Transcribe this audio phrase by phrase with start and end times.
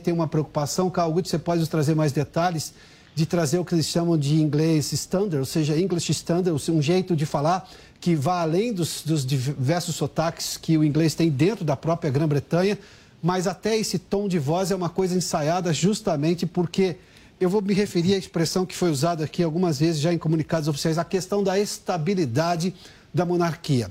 [0.00, 0.88] tem uma preocupação.
[0.90, 2.72] Carl Gutt, você pode nos trazer mais detalhes
[3.14, 7.14] de trazer o que eles chamam de inglês standard, ou seja, English standard, um jeito
[7.14, 7.68] de falar
[8.00, 12.78] que vá além dos, dos diversos sotaques que o inglês tem dentro da própria Grã-Bretanha,
[13.22, 16.96] mas até esse tom de voz é uma coisa ensaiada justamente porque
[17.38, 20.68] eu vou me referir à expressão que foi usada aqui algumas vezes já em comunicados
[20.68, 22.74] oficiais, a questão da estabilidade
[23.12, 23.90] da monarquia.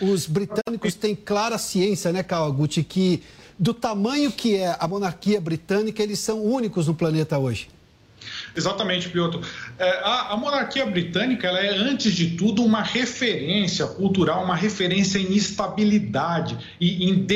[0.00, 3.22] Os britânicos têm clara ciência, né, Kawaguchi, que
[3.60, 7.68] do tamanho que é a monarquia britânica, eles são únicos no planeta hoje.
[8.56, 9.38] Exatamente, Piotr.
[9.78, 15.34] É, a, monarquia britânica ela é, antes de tudo, uma referência cultural, uma referência em
[15.34, 16.56] estabilidade.
[16.80, 17.26] E, em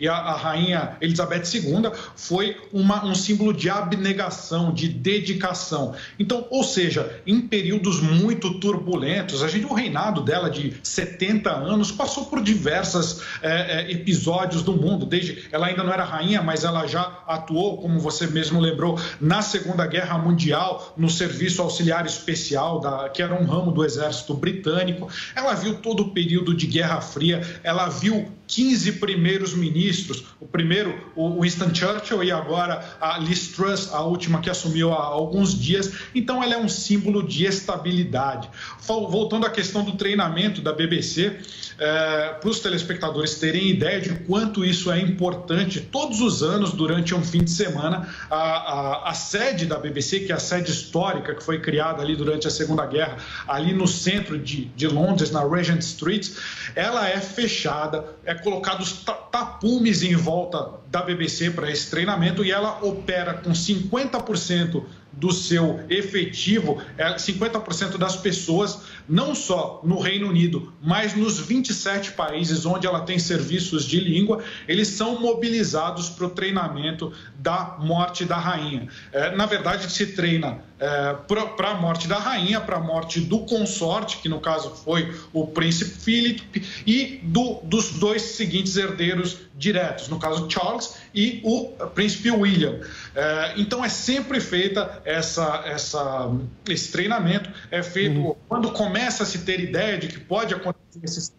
[0.00, 5.94] e a, a, rainha Elizabeth II foi uma, um símbolo de abnegação, de dedicação.
[6.18, 11.92] Então, ou seja, em períodos muito turbulentos, a gente, o reinado dela de 70 anos
[11.92, 15.06] passou por diversos é, é, episódios do mundo.
[15.06, 19.42] Desde ela ainda não era rainha, mas ela já atuou, como você mesmo lembrou, na
[19.42, 20.47] Segunda Guerra Mundial,
[20.96, 25.08] no serviço auxiliar especial, da, que era um ramo do exército britânico.
[25.34, 31.12] Ela viu todo o período de Guerra Fria, ela viu 15 primeiros ministros, o primeiro,
[31.14, 35.92] o Winston Churchill, e agora a Liz Truss, a última que assumiu há alguns dias.
[36.14, 38.48] Então, ela é um símbolo de estabilidade.
[38.86, 41.36] Voltando à questão do treinamento da BBC,
[41.78, 47.14] é, para os telespectadores terem ideia de quanto isso é importante, todos os anos, durante
[47.14, 51.34] um fim de semana, a, a, a sede da BBC, que é a sede histórica
[51.34, 55.46] que foi criada ali durante a Segunda Guerra, ali no centro de, de Londres, na
[55.46, 56.30] Regent Street,
[56.74, 62.78] ela é fechada, é colocados tapumes em volta da BBC para esse treinamento e ela
[62.82, 70.72] opera com 50% do seu efetivo, 50% é, das pessoas, não só no Reino Unido,
[70.80, 76.30] mas nos 27 países onde ela tem serviços de língua, eles são mobilizados para o
[76.30, 78.88] treinamento da morte da rainha.
[79.12, 81.14] É, na verdade, se treina é,
[81.56, 85.46] para a morte da rainha, para a morte do consorte, que no caso foi o
[85.46, 92.30] príncipe Philip, e do, dos dois seguintes herdeiros diretos, no caso Charles e o príncipe
[92.30, 92.80] William.
[93.14, 96.30] É, então é sempre feita essa, essa,
[96.68, 98.36] esse treinamento, é feito uhum.
[98.48, 101.38] quando começa a se ter ideia de que pode acontecer esse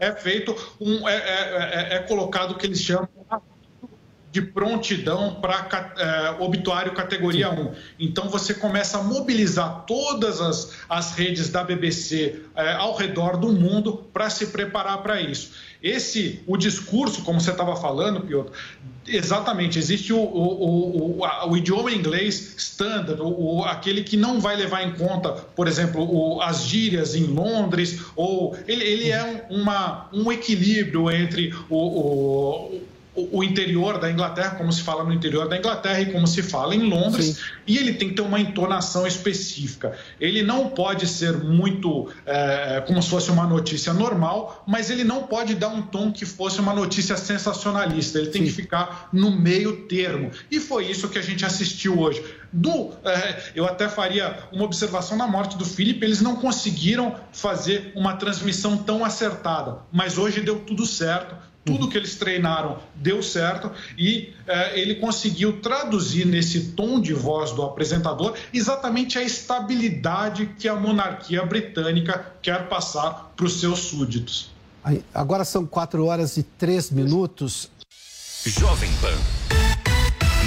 [0.00, 3.08] é feito um é, é, é, é colocado o que eles chamam
[4.32, 7.74] de prontidão para é, obituário categoria 1.
[8.00, 13.52] Então você começa a mobilizar todas as, as redes da BBC é, ao redor do
[13.52, 15.52] mundo para se preparar para isso.
[15.82, 18.52] Esse, o discurso, como você estava falando, Piotr,
[19.06, 24.82] exatamente, existe o, o, o, o idioma inglês standard, o, aquele que não vai levar
[24.82, 31.10] em conta, por exemplo, as gírias em Londres, ou ele, ele é uma, um equilíbrio
[31.10, 32.80] entre o,
[33.14, 36.74] o interior da Inglaterra, como se fala no interior da Inglaterra e como se fala
[36.74, 37.42] em Londres, Sim.
[37.66, 39.92] e ele tem que ter uma entonação específica.
[40.18, 45.24] Ele não pode ser muito é, como se fosse uma notícia normal, mas ele não
[45.24, 48.18] pode dar um tom que fosse uma notícia sensacionalista.
[48.18, 48.48] Ele tem Sim.
[48.48, 50.30] que ficar no meio termo.
[50.50, 52.24] E foi isso que a gente assistiu hoje.
[52.50, 57.92] Do, é, eu até faria uma observação na morte do Felipe, eles não conseguiram fazer
[57.94, 63.70] uma transmissão tão acertada, mas hoje deu tudo certo tudo que eles treinaram deu certo
[63.96, 70.68] e eh, ele conseguiu traduzir nesse tom de voz do apresentador exatamente a estabilidade que
[70.68, 74.50] a monarquia britânica quer passar para os seus súditos.
[75.14, 77.70] Agora são quatro horas e três minutos.
[78.44, 79.16] Jovem Pan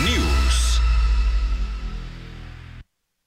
[0.04, 0.82] News.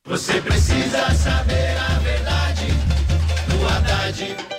[0.06, 2.66] Você precisa saber a verdade
[3.48, 4.57] do Haddad.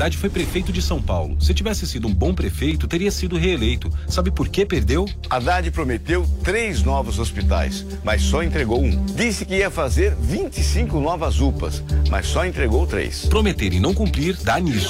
[0.00, 1.36] Haddad foi prefeito de São Paulo.
[1.38, 3.90] Se tivesse sido um bom prefeito, teria sido reeleito.
[4.08, 5.06] Sabe por que perdeu?
[5.28, 9.04] Haddad prometeu três novos hospitais, mas só entregou um.
[9.04, 13.26] Disse que ia fazer 25 novas UPAs, mas só entregou três.
[13.26, 14.88] Prometer e não cumprir dá nisso.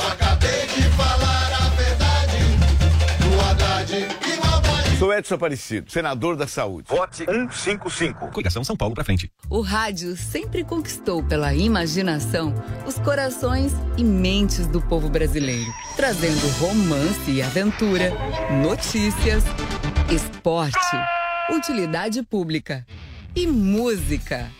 [5.00, 6.88] Sou Edson Aparecido, senador da Saúde.
[6.90, 8.28] Vote 155.
[8.28, 9.32] Coligação São Paulo pra frente.
[9.48, 12.52] O rádio sempre conquistou pela imaginação
[12.86, 18.12] os corações e mentes do povo brasileiro, trazendo romance e aventura,
[18.62, 19.42] notícias,
[20.12, 20.76] esporte,
[21.50, 22.86] utilidade pública
[23.34, 24.52] e música.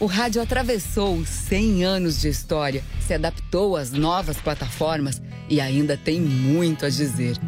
[0.00, 6.20] O rádio atravessou 100 anos de história, se adaptou às novas plataformas e ainda tem
[6.20, 7.38] muito a dizer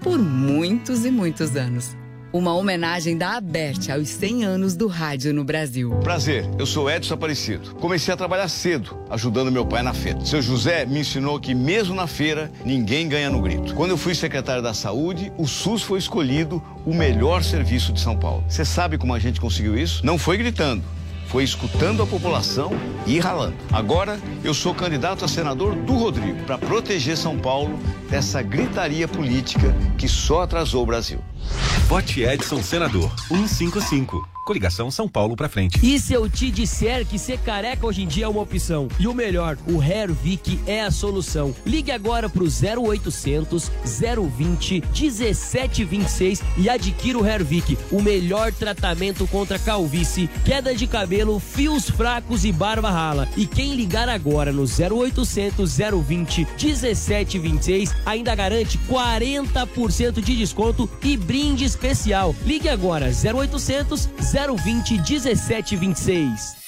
[0.00, 1.96] por muitos e muitos anos.
[2.30, 5.90] uma homenagem da Aberte aos 100 anos do rádio no Brasil.
[6.04, 7.74] Prazer, eu sou Edson Aparecido.
[7.76, 10.22] Comecei a trabalhar cedo, ajudando meu pai na feira.
[10.26, 13.74] Seu José me ensinou que mesmo na feira, ninguém ganha no grito.
[13.74, 18.14] Quando eu fui secretário da Saúde, o SUS foi escolhido o melhor serviço de São
[18.14, 18.44] Paulo.
[18.46, 20.04] Você sabe como a gente conseguiu isso?
[20.04, 20.84] Não foi gritando
[21.28, 22.72] foi escutando a população
[23.06, 23.56] e ralando.
[23.72, 27.78] Agora eu sou candidato a senador do Rodrigo para proteger São Paulo
[28.10, 31.20] dessa gritaria política que só atrasou o Brasil.
[31.88, 34.38] Vote Edson Senador 155.
[34.48, 35.78] Coligação São Paulo pra frente.
[35.82, 38.88] E se eu te disser que ser careca hoje em dia é uma opção?
[38.98, 41.54] E o melhor, o Hervik é a solução.
[41.66, 50.30] Ligue agora pro 0800 020 1726 e adquira o Hervik, o melhor tratamento contra calvície,
[50.46, 53.28] queda de cabelo, fios fracos e barba rala.
[53.36, 61.64] E quem ligar agora no 0800 020 1726 ainda garante 40% de desconto e brinde
[61.64, 62.34] especial.
[62.44, 66.67] Ligue agora 0800 020 1726.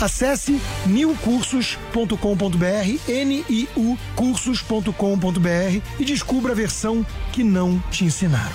[0.00, 8.54] Acesse niucursos.com.br, N-I-U cursos.com.br e descubra a versão que não te ensinaram.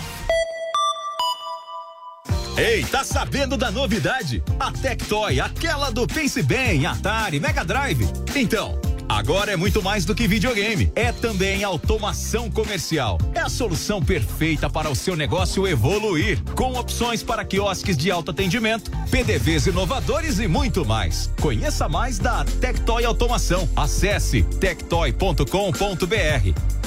[2.58, 4.44] Ei, tá sabendo da novidade?
[4.60, 8.08] A Tectoy, aquela do Pense Bem, Atari, Mega Drive.
[8.36, 8.80] Então,
[9.12, 10.90] Agora é muito mais do que videogame.
[10.96, 13.20] É também automação comercial.
[13.36, 18.32] É a solução perfeita para o seu negócio evoluir, com opções para quiosques de alto
[18.32, 21.30] atendimento, PDVs inovadores e muito mais.
[21.42, 23.70] Conheça mais da Tectoy Automação.
[23.76, 25.46] Acesse tectoy.com.br.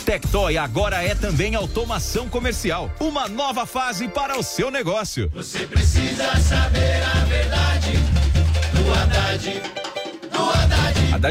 [0.06, 2.90] Tectoy agora é também automação comercial.
[3.00, 5.30] Uma nova fase para o seu negócio.
[5.34, 7.92] Você precisa saber a verdade
[8.72, 9.62] do Haddad.
[10.32, 10.73] Haddad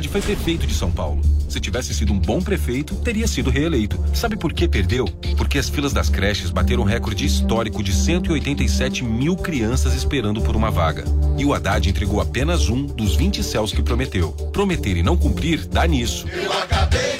[0.07, 1.21] foi prefeito de São Paulo.
[1.49, 4.03] Se tivesse sido um bom prefeito, teria sido reeleito.
[4.13, 5.05] Sabe por que perdeu?
[5.37, 10.71] Porque as filas das creches bateram recorde histórico de 187 mil crianças esperando por uma
[10.71, 11.03] vaga.
[11.37, 14.31] E o Haddad entregou apenas um dos 20 céus que prometeu.
[14.51, 16.25] Prometer e não cumprir dá nisso.
[16.27, 17.12] Eu acabei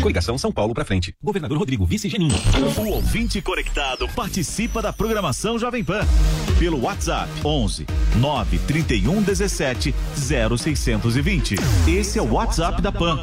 [0.00, 1.14] Coligação São Paulo pra frente.
[1.22, 2.34] Governador Rodrigo, vice Geninho.
[2.76, 6.00] O ouvinte conectado participa da programação Jovem Pan.
[6.58, 7.86] Pelo WhatsApp 11
[8.16, 11.56] 931 17 0620.
[11.86, 13.20] Esse é o WhatsApp da Pan.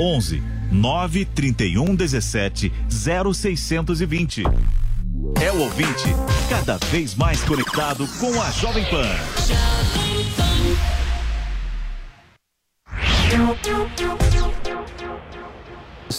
[0.00, 4.42] 11 931 17 0620.
[5.40, 6.08] É o ouvinte
[6.48, 9.06] cada vez mais conectado com a Jovem Pan.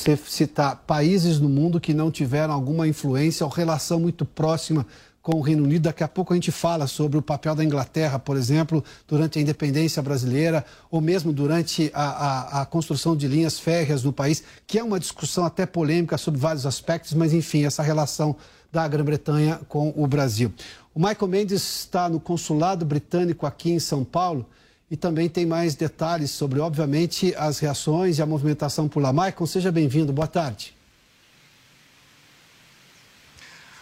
[0.07, 4.85] Você citar países no mundo que não tiveram alguma influência ou relação muito próxima
[5.21, 5.81] com o Reino Unido.
[5.81, 9.41] Daqui a pouco a gente fala sobre o papel da Inglaterra, por exemplo, durante a
[9.41, 14.79] independência brasileira, ou mesmo durante a, a, a, construção de linhas férreas no país, que
[14.79, 18.37] é uma discussão até polêmica sobre vários aspectos, mas enfim, essa relação
[18.71, 20.53] da Grã-Bretanha com o Brasil.
[20.95, 24.45] O Michael Mendes está no consulado britânico aqui em São Paulo
[24.89, 29.11] e também tem mais detalhes sobre, obviamente, as reações e a movimentação por lá.
[29.11, 30.13] Maicon, seja bem-vindo.
[30.13, 30.76] Boa tarde.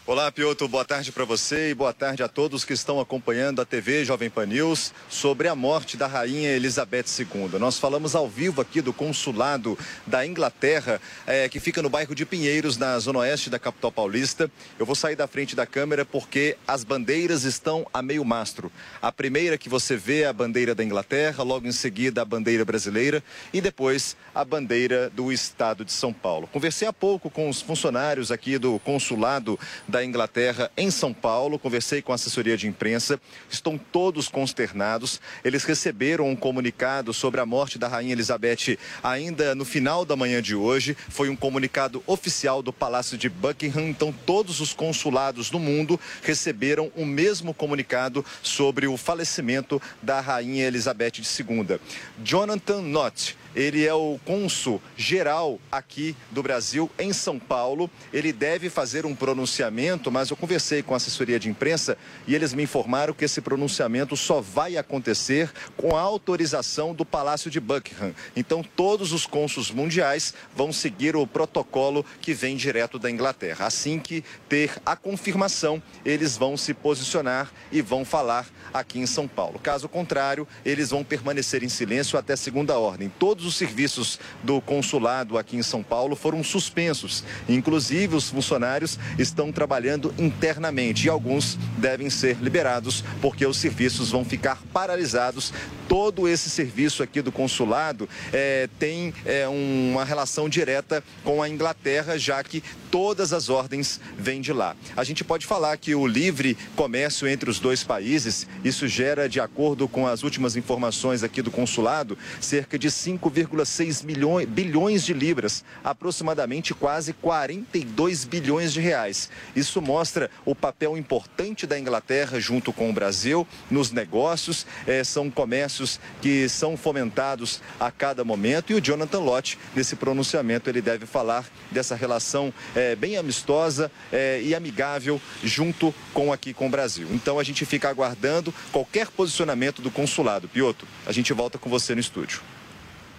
[0.07, 3.65] Olá, Piotr, boa tarde para você e boa tarde a todos que estão acompanhando a
[3.65, 7.57] TV Jovem Pan News sobre a morte da rainha Elizabeth II.
[7.57, 9.75] Nós falamos ao vivo aqui do consulado
[10.05, 14.49] da Inglaterra, é, que fica no bairro de Pinheiros, na zona oeste da capital paulista.
[14.77, 18.71] Eu vou sair da frente da câmera porque as bandeiras estão a meio mastro.
[19.01, 22.63] A primeira que você vê é a bandeira da Inglaterra, logo em seguida a bandeira
[22.63, 26.45] brasileira e depois a bandeira do estado de São Paulo.
[26.53, 29.57] Conversei há pouco com os funcionários aqui do consulado
[29.94, 31.59] da Inglaterra em São Paulo.
[31.59, 33.19] Conversei com a assessoria de imprensa.
[33.49, 35.21] Estão todos consternados.
[35.43, 40.41] Eles receberam um comunicado sobre a morte da Rainha Elizabeth ainda no final da manhã
[40.41, 40.97] de hoje.
[41.09, 43.87] Foi um comunicado oficial do Palácio de Buckingham.
[43.87, 50.65] Então, todos os consulados do mundo receberam o mesmo comunicado sobre o falecimento da Rainha
[50.65, 51.79] Elizabeth II.
[52.23, 57.89] Jonathan Nott ele é o cônsul geral aqui do Brasil em São Paulo.
[58.11, 61.97] Ele deve fazer um pronunciamento, mas eu conversei com a assessoria de imprensa
[62.27, 67.49] e eles me informaram que esse pronunciamento só vai acontecer com a autorização do Palácio
[67.49, 68.13] de Buckingham.
[68.35, 73.65] Então, todos os cônsuls mundiais vão seguir o protocolo que vem direto da Inglaterra.
[73.65, 79.27] Assim que ter a confirmação, eles vão se posicionar e vão falar aqui em São
[79.27, 79.59] Paulo.
[79.59, 83.11] Caso contrário, eles vão permanecer em silêncio até segunda ordem.
[83.17, 87.23] Todos os serviços do consulado aqui em São Paulo foram suspensos.
[87.47, 94.25] Inclusive, os funcionários estão trabalhando internamente e alguns devem ser liberados porque os serviços vão
[94.25, 95.53] ficar paralisados.
[95.87, 102.17] Todo esse serviço aqui do consulado é, tem é, uma relação direta com a Inglaterra,
[102.17, 104.75] já que todas as ordens vêm de lá.
[104.95, 109.39] A gente pode falar que o livre comércio entre os dois países, isso gera, de
[109.39, 112.89] acordo com as últimas informações aqui do consulado, cerca de
[113.35, 119.29] 5,6 milhões bilhões de libras, aproximadamente quase 42 bilhões de reais.
[119.55, 124.65] Isso mostra o papel importante da Inglaterra junto com o Brasil nos negócios.
[124.87, 130.69] É, são comércios que são fomentados a cada momento e o Jonathan Lott, nesse pronunciamento,
[130.69, 136.67] ele deve falar dessa relação é, bem amistosa é, e amigável junto com aqui com
[136.67, 137.07] o Brasil.
[137.11, 140.47] Então a gente fica aguardando qualquer posicionamento do consulado.
[140.47, 142.41] Piotr, a gente volta com você no estúdio.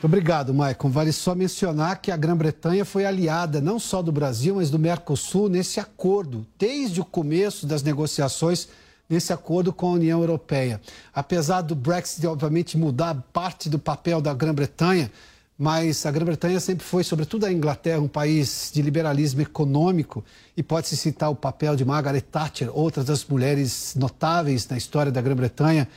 [0.03, 0.91] Obrigado, Maicon.
[0.91, 5.49] Vale só mencionar que a Grã-Bretanha foi aliada não só do Brasil, mas do Mercosul
[5.49, 8.69] nesse acordo, desde o começo das negociações
[9.09, 10.81] nesse acordo com a União Europeia.
[11.15, 15.11] Apesar do Brexit, obviamente, mudar parte do papel da Grã-Bretanha,
[15.59, 20.23] mas a Grã-Bretanha sempre foi, sobretudo a Inglaterra, um país de liberalismo econômico
[20.55, 25.23] e pode-se citar o papel de Margaret Thatcher, outra das mulheres notáveis na história da
[25.23, 25.89] Grã-Bretanha,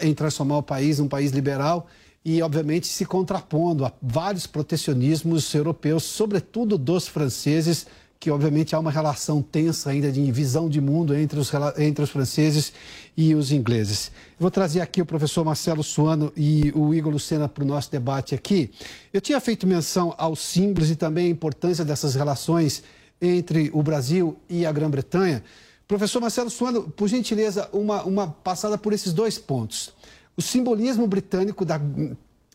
[0.00, 1.88] em transformar o país num país liberal
[2.24, 7.86] e, obviamente, se contrapondo a vários protecionismos europeus, sobretudo dos franceses,
[8.18, 12.08] que obviamente há uma relação tensa ainda de visão de mundo entre os, entre os
[12.08, 12.72] franceses
[13.14, 14.10] e os ingleses.
[14.38, 18.34] vou trazer aqui o professor Marcelo Suano e o Igor Lucena para o nosso debate
[18.34, 18.70] aqui.
[19.12, 22.82] Eu tinha feito menção aos símbolos e também a importância dessas relações
[23.20, 25.44] entre o Brasil e a Grã-Bretanha.
[25.86, 29.92] Professor Marcelo Suano, por gentileza, uma, uma passada por esses dois pontos.
[30.36, 31.80] O simbolismo britânico da,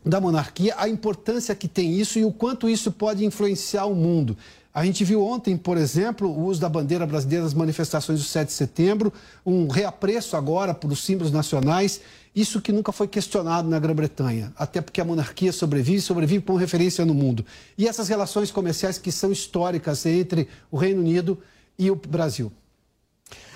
[0.05, 4.37] da monarquia, a importância que tem isso e o quanto isso pode influenciar o mundo.
[4.73, 8.47] A gente viu ontem, por exemplo, o uso da bandeira brasileira nas manifestações do 7
[8.47, 9.11] de setembro,
[9.45, 12.01] um reapreço agora por os símbolos nacionais,
[12.35, 17.03] isso que nunca foi questionado na Grã-Bretanha, até porque a monarquia sobrevive, sobrevive com referência
[17.03, 17.43] no mundo.
[17.77, 21.39] E essas relações comerciais que são históricas entre o Reino Unido
[21.77, 22.51] e o Brasil.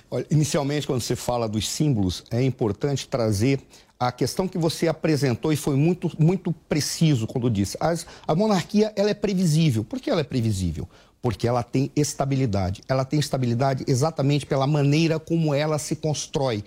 [0.09, 3.59] Olha, inicialmente, quando você fala dos símbolos, é importante trazer
[3.99, 7.77] a questão que você apresentou e foi muito, muito preciso quando disse.
[7.79, 9.83] As, a monarquia ela é previsível.
[9.83, 10.87] Por que ela é previsível?
[11.21, 12.81] Porque ela tem estabilidade.
[12.87, 16.63] Ela tem estabilidade exatamente pela maneira como ela se constrói.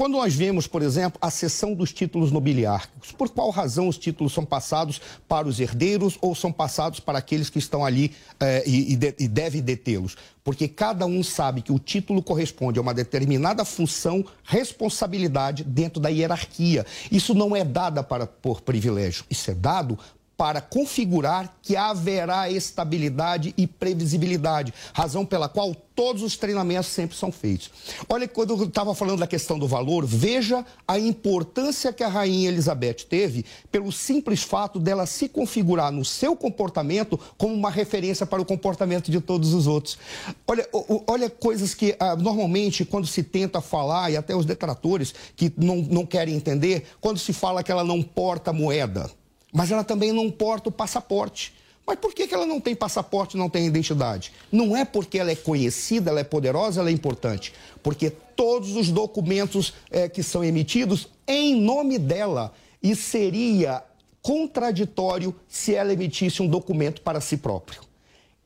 [0.00, 4.32] Quando nós vemos, por exemplo, a cessão dos títulos nobiliárquicos, por qual razão os títulos
[4.32, 8.94] são passados para os herdeiros ou são passados para aqueles que estão ali eh, e,
[8.94, 10.16] de, e devem detê-los?
[10.44, 16.10] Porque cada um sabe que o título corresponde a uma determinada função, responsabilidade dentro da
[16.10, 16.86] hierarquia.
[17.10, 19.98] Isso não é dado para, por privilégio, isso é dado
[20.38, 27.32] para configurar que haverá estabilidade e previsibilidade, razão pela qual todos os treinamentos sempre são
[27.32, 27.72] feitos.
[28.08, 32.50] Olha, quando eu estava falando da questão do valor, veja a importância que a Rainha
[32.50, 38.40] Elizabeth teve pelo simples fato dela se configurar no seu comportamento como uma referência para
[38.40, 39.98] o comportamento de todos os outros.
[40.46, 40.68] Olha,
[41.08, 45.78] olha coisas que ah, normalmente, quando se tenta falar, e até os detratores que não,
[45.78, 49.10] não querem entender, quando se fala que ela não porta moeda
[49.52, 51.54] mas ela também não porta o passaporte.
[51.86, 54.30] Mas por que, que ela não tem passaporte, não tem identidade?
[54.52, 57.54] Não é porque ela é conhecida, ela é poderosa, ela é importante.
[57.82, 62.52] Porque todos os documentos é, que são emitidos em nome dela.
[62.82, 63.82] E seria
[64.20, 67.80] contraditório se ela emitisse um documento para si próprio.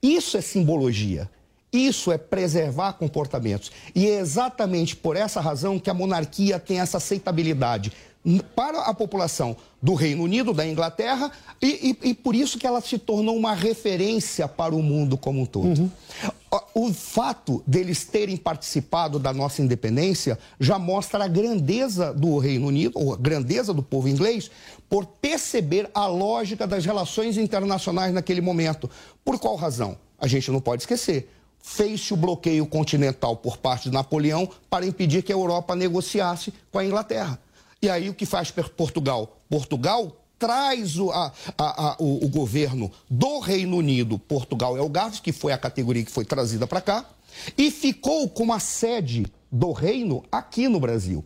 [0.01, 1.29] Isso é simbologia.
[1.73, 3.73] Isso é preservar comportamentos.
[3.95, 7.93] E é exatamente por essa razão que a monarquia tem essa aceitabilidade
[8.55, 12.81] para a população do Reino Unido, da Inglaterra, e, e, e, por isso que ela
[12.81, 15.81] se tornou uma referência para o mundo como um todo.
[15.81, 15.91] Uhum.
[16.75, 22.99] O fato deles terem participado da nossa independência já mostra a grandeza do Reino Unido,
[22.99, 24.51] ou a grandeza do povo inglês,
[24.89, 28.89] por perceber a lógica das relações internacionais naquele momento.
[29.25, 29.97] Por qual razão?
[30.19, 31.29] A gente não pode esquecer
[31.63, 36.79] fez-se o bloqueio continental por parte de Napoleão para impedir que a Europa negociasse com
[36.79, 37.39] a Inglaterra.
[37.83, 39.39] E aí o que faz Portugal?
[39.51, 45.33] Portugal traz o, a, a, o, o governo do Reino Unido, Portugal e Algarve, que
[45.33, 47.05] foi a categoria que foi trazida para cá,
[47.59, 51.25] e ficou com a sede do reino aqui no Brasil.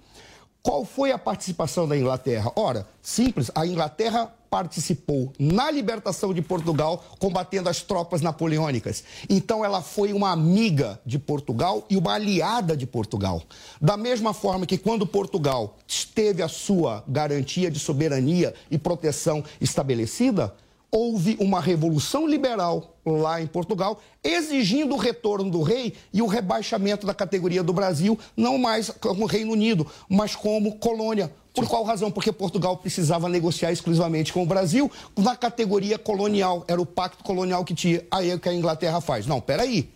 [0.62, 2.50] Qual foi a participação da Inglaterra?
[2.56, 9.04] Ora, simples, a Inglaterra participou na libertação de Portugal, combatendo as tropas napoleônicas.
[9.28, 13.42] Então ela foi uma amiga de Portugal e uma aliada de Portugal.
[13.78, 15.76] Da mesma forma que quando Portugal
[16.14, 20.54] teve a sua garantia de soberania e proteção estabelecida,
[20.90, 27.06] houve uma revolução liberal lá em Portugal, exigindo o retorno do rei e o rebaixamento
[27.06, 31.32] da categoria do Brasil, não mais como Reino Unido, mas como colônia.
[31.54, 32.10] Por qual razão?
[32.10, 36.64] Porque Portugal precisava negociar exclusivamente com o Brasil na categoria colonial.
[36.68, 38.04] Era o pacto colonial que tinha.
[38.10, 39.26] Aí é que a Inglaterra faz.
[39.26, 39.95] Não, peraí.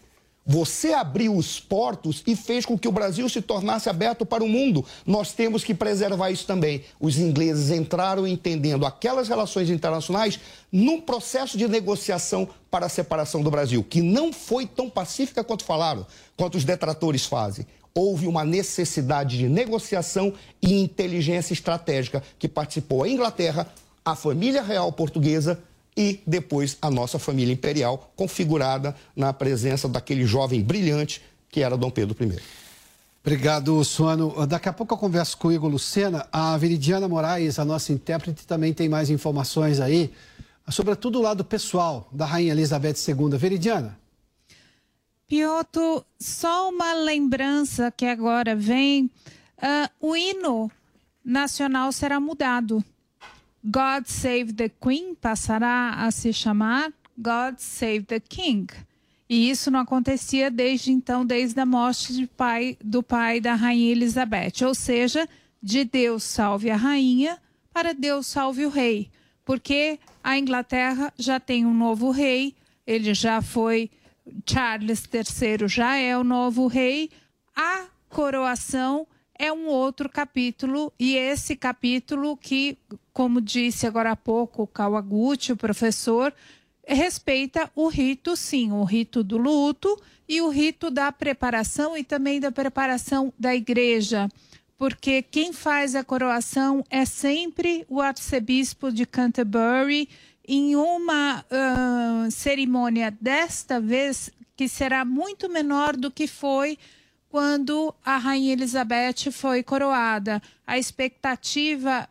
[0.52, 4.48] Você abriu os portos e fez com que o Brasil se tornasse aberto para o
[4.48, 4.84] mundo.
[5.06, 6.82] Nós temos que preservar isso também.
[6.98, 10.40] Os ingleses entraram entendendo aquelas relações internacionais
[10.72, 15.62] num processo de negociação para a separação do Brasil, que não foi tão pacífica quanto
[15.62, 16.04] falaram,
[16.36, 17.64] quanto os detratores fazem.
[17.94, 23.72] Houve uma necessidade de negociação e inteligência estratégica que participou a Inglaterra,
[24.04, 25.62] a família real portuguesa
[25.96, 31.90] e depois a nossa família imperial, configurada na presença daquele jovem brilhante que era Dom
[31.90, 32.38] Pedro I.
[33.22, 34.46] Obrigado, Suano.
[34.46, 36.26] Daqui a pouco eu converso com o Igor Lucena.
[36.32, 40.10] A Veridiana Moraes, a nossa intérprete, também tem mais informações aí,
[40.70, 43.36] sobretudo o lado pessoal da Rainha Elizabeth II.
[43.36, 43.98] Veridiana.
[45.26, 49.10] Piotr, só uma lembrança que agora vem:
[49.58, 50.70] uh, o hino
[51.22, 52.82] nacional será mudado.
[53.64, 58.66] God Save the Queen passará a se chamar God Save the King.
[59.28, 63.92] E isso não acontecia desde então, desde a morte de pai, do pai da rainha
[63.92, 64.64] Elizabeth.
[64.66, 65.28] Ou seja,
[65.62, 67.38] de Deus salve a rainha
[67.72, 69.10] para Deus salve o rei.
[69.44, 72.54] Porque a Inglaterra já tem um novo rei,
[72.86, 73.90] ele já foi.
[74.48, 77.10] Charles III já é o novo rei.
[77.54, 79.06] A coroação
[79.40, 82.76] é um outro capítulo, e esse capítulo que,
[83.10, 86.30] como disse agora há pouco o Kawaguchi, o professor,
[86.86, 92.38] respeita o rito, sim, o rito do luto e o rito da preparação e também
[92.38, 94.28] da preparação da igreja.
[94.76, 100.06] Porque quem faz a coroação é sempre o arcebispo de Canterbury,
[100.46, 106.76] em uma uh, cerimônia desta vez que será muito menor do que foi
[107.30, 110.42] quando a Rainha Elizabeth foi coroada.
[110.66, 112.08] A expectativa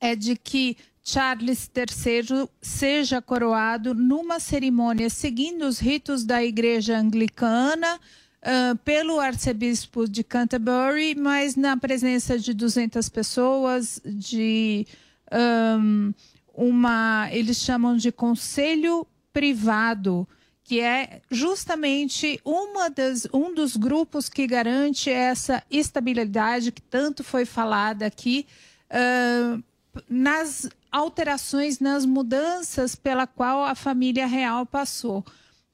[0.00, 7.98] é de que Charles III seja coroado numa cerimônia seguindo os ritos da Igreja Anglicana.
[8.42, 14.86] Uh, pelo arcebispo de Canterbury, mas na presença de 200 pessoas, de
[15.80, 16.12] um,
[16.54, 20.28] uma, eles chamam de conselho privado,
[20.66, 27.44] que é justamente uma das, um dos grupos que garante essa estabilidade que tanto foi
[27.44, 28.44] falada aqui
[28.90, 29.62] uh,
[30.08, 35.24] nas alterações, nas mudanças pela qual a família real passou.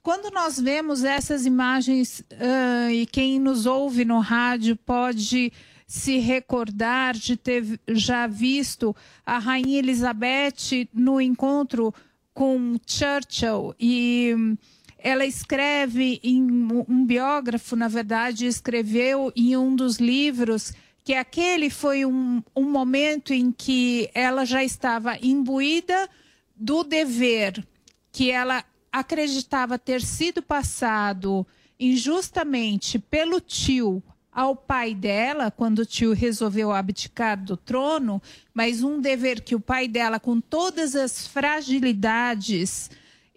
[0.03, 5.51] Quando nós vemos essas imagens, uh, e quem nos ouve no rádio pode
[5.87, 11.95] se recordar de ter já visto a Rainha Elizabeth no encontro
[12.35, 14.57] com Churchill e
[15.03, 16.43] ela escreve em
[16.89, 20.73] um biógrafo, na verdade, escreveu em um dos livros
[21.05, 26.09] que aquele foi um, um momento em que ela já estava imbuída
[26.55, 27.67] do dever
[28.13, 31.45] que ela acreditava ter sido passado
[31.81, 38.23] injustamente pelo tio ao pai dela, quando o tio resolveu abdicar do trono,
[38.55, 42.91] mas um dever que o pai dela, com todas as fragilidades,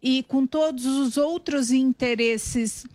[0.08, 2.86] e com todos os outros interesses,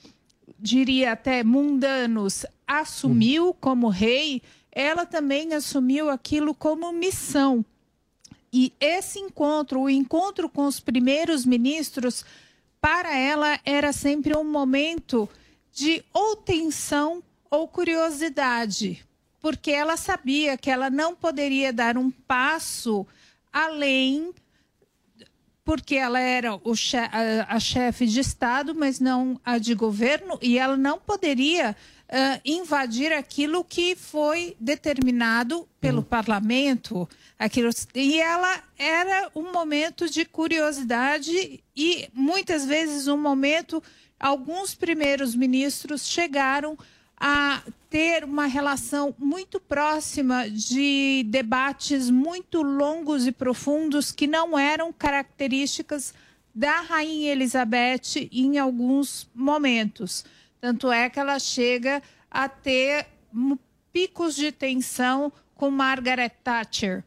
[0.57, 7.65] diria até mundanos, assumiu como rei, ela também assumiu aquilo como missão.
[8.53, 12.25] E esse encontro, o encontro com os primeiros ministros,
[12.81, 15.29] para ela era sempre um momento
[15.73, 19.05] de ou tensão ou curiosidade,
[19.41, 23.05] porque ela sabia que ela não poderia dar um passo
[23.53, 24.33] além
[25.71, 26.61] porque ela era
[27.47, 31.77] a, chefe de Estado, mas não a de governo, e ela não poderia
[32.09, 36.03] uh, invadir aquilo que foi determinado pelo hum.
[36.03, 37.09] parlamento.
[37.39, 43.81] Aquilo, e ela era um momento de curiosidade e muitas vezes um momento.
[44.19, 46.77] Alguns primeiros ministros chegaram
[47.21, 54.91] a ter uma relação muito próxima de debates muito longos e profundos que não eram
[54.91, 56.15] características
[56.55, 60.25] da Rainha Elizabeth em alguns momentos.
[60.61, 63.07] Tanto é que ela chega a ter
[63.93, 67.05] picos de tensão com Margaret Thatcher.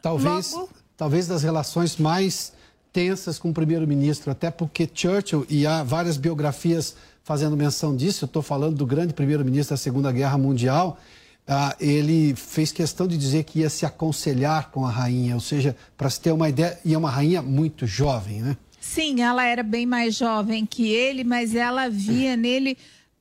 [0.00, 0.70] Talvez, Logo...
[0.96, 2.52] talvez das relações mais
[2.92, 8.26] tensas com o primeiro-ministro, até porque Churchill, e há várias biografias fazendo menção disso, eu
[8.26, 11.00] estou falando do grande primeiro-ministro da Segunda Guerra Mundial,
[11.48, 15.74] ah, ele fez questão de dizer que ia se aconselhar com a rainha, ou seja,
[15.96, 18.56] para se ter uma ideia, e é uma rainha muito jovem, né?
[18.78, 22.76] Sim, ela era bem mais jovem que ele, mas ela via nele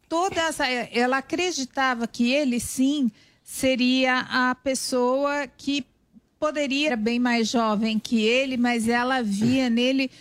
[0.09, 0.67] toda essa.
[0.67, 3.09] Ela acreditava que ele sim
[3.43, 5.85] seria a pessoa que
[6.37, 10.11] poderia era bem mais jovem que ele, mas ela via nele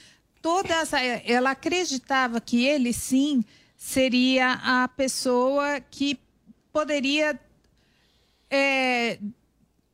[0.40, 1.00] toda essa.
[1.00, 3.44] Ela acreditava que ele sim
[3.84, 6.16] seria a pessoa que
[6.72, 7.38] poderia
[8.48, 9.18] é,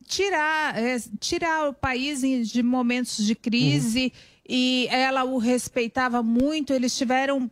[0.06, 2.20] tirar, é, tirar o país
[2.50, 4.44] de momentos de crise uhum.
[4.46, 6.74] e ela o respeitava muito.
[6.74, 7.50] Eles tiveram,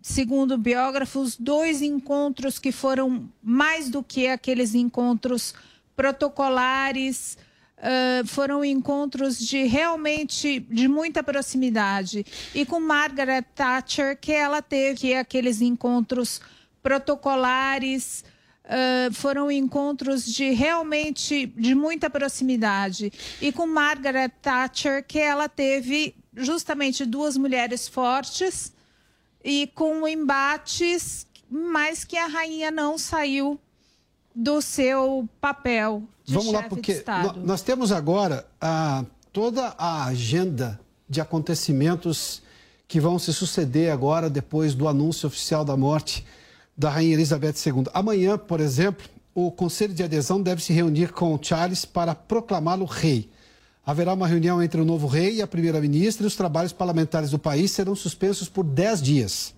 [0.00, 5.54] segundo biógrafos, dois encontros que foram mais do que aqueles encontros
[5.94, 7.36] protocolares.
[7.76, 15.12] Uh, foram encontros de realmente de muita proximidade e com Margaret Thatcher que ela teve
[15.12, 16.40] aqueles encontros
[16.82, 18.24] protocolares
[18.64, 23.12] Uh, foram encontros de realmente de muita proximidade.
[23.38, 28.72] E com Margaret Thatcher, que ela teve justamente duas mulheres fortes
[29.44, 33.60] e com embates, mas que a rainha não saiu
[34.34, 37.04] do seu papel de Vamos lá, porque
[37.44, 42.42] nós temos agora a, toda a agenda de acontecimentos
[42.88, 46.24] que vão se suceder agora depois do anúncio oficial da morte
[46.76, 47.84] da Rainha Elizabeth II.
[47.92, 53.28] Amanhã, por exemplo, o Conselho de Adesão deve se reunir com Charles para proclamá-lo rei.
[53.86, 57.38] Haverá uma reunião entre o novo rei e a primeira-ministra e os trabalhos parlamentares do
[57.38, 59.54] país serão suspensos por 10 dias.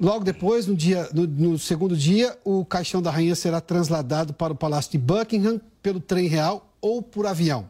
[0.00, 4.52] Logo depois, no, dia, no, no, segundo dia, o caixão da rainha será trasladado para
[4.52, 7.68] o Palácio de Buckingham pelo trem real ou por avião.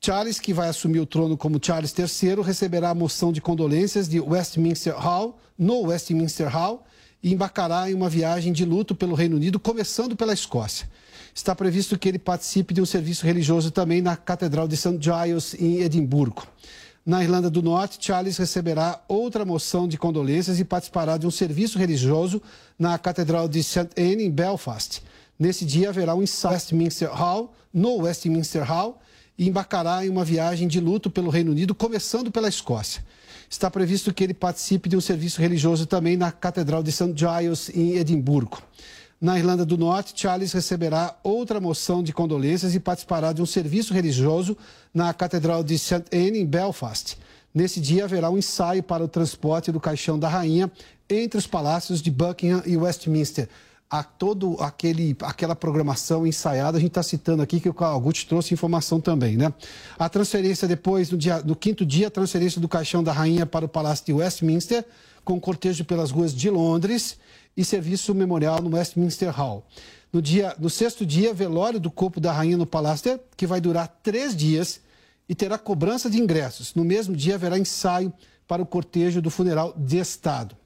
[0.00, 4.18] Charles, que vai assumir o trono como Charles III, receberá a moção de condolências de
[4.18, 6.84] Westminster Hall, no Westminster Hall,
[7.22, 10.88] e embarcará em uma viagem de luto pelo Reino Unido, começando pela Escócia.
[11.34, 14.98] Está previsto que ele participe de um serviço religioso também na Catedral de St.
[14.98, 16.46] Giles, em Edimburgo.
[17.10, 21.76] Na Irlanda do Norte, Charles receberá outra moção de condolências e participará de um serviço
[21.76, 22.40] religioso
[22.78, 23.88] na Catedral de St.
[23.98, 25.02] Anne, em Belfast.
[25.36, 29.02] Nesse dia haverá um ensaio Westminster Hall, no Westminster Hall,
[29.36, 33.04] e embarcará em uma viagem de luto pelo Reino Unido, começando pela Escócia.
[33.50, 37.12] Está previsto que ele participe de um serviço religioso também na Catedral de St.
[37.16, 38.62] Giles, em Edimburgo.
[39.20, 43.92] Na Irlanda do Norte, Charles receberá outra moção de condolências e participará de um serviço
[43.92, 44.56] religioso
[44.94, 46.04] na Catedral de St.
[46.10, 47.18] Anne, em Belfast.
[47.52, 50.72] Nesse dia haverá um ensaio para o transporte do caixão da rainha
[51.08, 53.46] entre os palácios de Buckingham e Westminster
[53.90, 58.54] a todo aquele aquela programação ensaiada, a gente está citando aqui que o Augusto trouxe
[58.54, 59.52] informação também, né?
[59.98, 63.64] A transferência depois, no, dia, no quinto dia, a transferência do caixão da rainha para
[63.64, 64.84] o Palácio de Westminster,
[65.24, 67.18] com cortejo pelas ruas de Londres
[67.56, 69.64] e serviço memorial no Westminster Hall.
[70.12, 73.88] No, dia, no sexto dia, velório do corpo da rainha no Palácio, que vai durar
[74.02, 74.80] três dias
[75.28, 76.74] e terá cobrança de ingressos.
[76.74, 78.12] No mesmo dia, haverá ensaio
[78.48, 80.56] para o cortejo do funeral de Estado.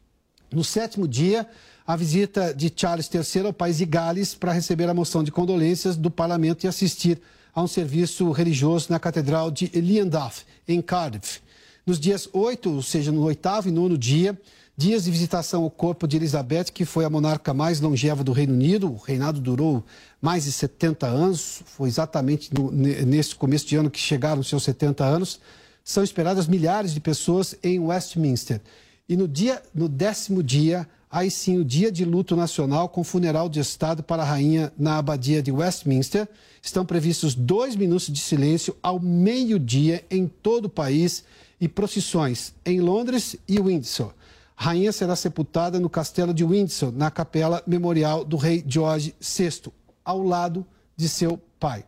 [0.51, 1.47] No sétimo dia,
[1.87, 5.97] a visita de Charles III ao país de Gales para receber a moção de condolências
[5.97, 7.21] do parlamento e assistir
[7.55, 11.40] a um serviço religioso na Catedral de Llandaff, em Cardiff.
[11.87, 14.38] Nos dias 8, ou seja, no oitavo e nono dia,
[14.75, 18.55] dias de visitação ao corpo de Elizabeth, que foi a monarca mais longeva do Reino
[18.55, 18.90] Unido.
[18.90, 19.85] O reinado durou
[20.20, 25.05] mais de 70 anos, foi exatamente no, nesse começo de ano que chegaram seus 70
[25.05, 25.40] anos.
[25.85, 28.62] São esperadas milhares de pessoas em Westminster.
[29.07, 33.47] E no dia, no décimo dia, aí sim o dia de luto nacional com funeral
[33.51, 36.27] de Estado para a rainha na abadia de Westminster.
[36.62, 41.23] Estão previstos dois minutos de silêncio ao meio-dia em todo o país
[41.61, 44.12] e procissões em Londres e Windsor.
[44.57, 49.73] Rainha será sepultada no castelo de Windsor, na capela memorial do rei George VI,
[50.05, 50.64] ao lado
[50.97, 51.85] de seu pai.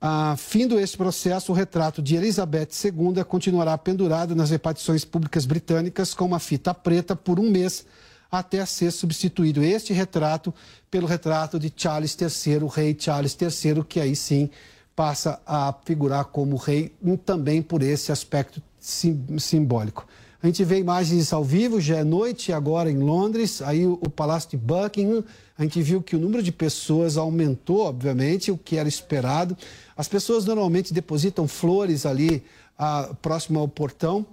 [0.00, 6.14] Ah, findo esse processo, o retrato de Elizabeth II continuará pendurado nas repartições públicas britânicas
[6.14, 7.84] com uma fita preta por um mês
[8.30, 10.54] até ser substituído este retrato
[10.90, 14.48] pelo retrato de Charles III, o rei Charles III, que aí sim
[14.94, 20.06] passa a figurar como rei também por esse aspecto sim, simbólico.
[20.42, 24.08] A gente vê imagens ao vivo, já é noite agora em Londres, aí o, o
[24.08, 25.22] Palácio de Buckingham,
[25.58, 29.54] a gente viu que o número de pessoas aumentou, obviamente, o que era esperado.
[29.94, 32.42] As pessoas normalmente depositam flores ali
[32.78, 34.24] ah, próximo ao portão,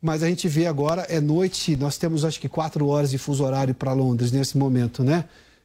[0.00, 3.42] mas a gente vê agora, é noite, nós temos acho que quatro horas de fuso
[3.42, 5.24] horário para Londres nesse momento, né?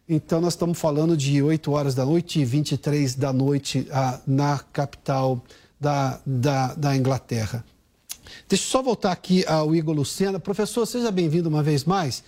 [0.09, 4.59] Então nós estamos falando de 8 horas da noite e 23 da noite ah, na
[4.73, 5.43] capital
[5.79, 7.63] da, da, da Inglaterra.
[8.47, 10.39] Deixa eu só voltar aqui ao Igor Lucena.
[10.39, 12.23] Professor, seja bem-vindo uma vez mais.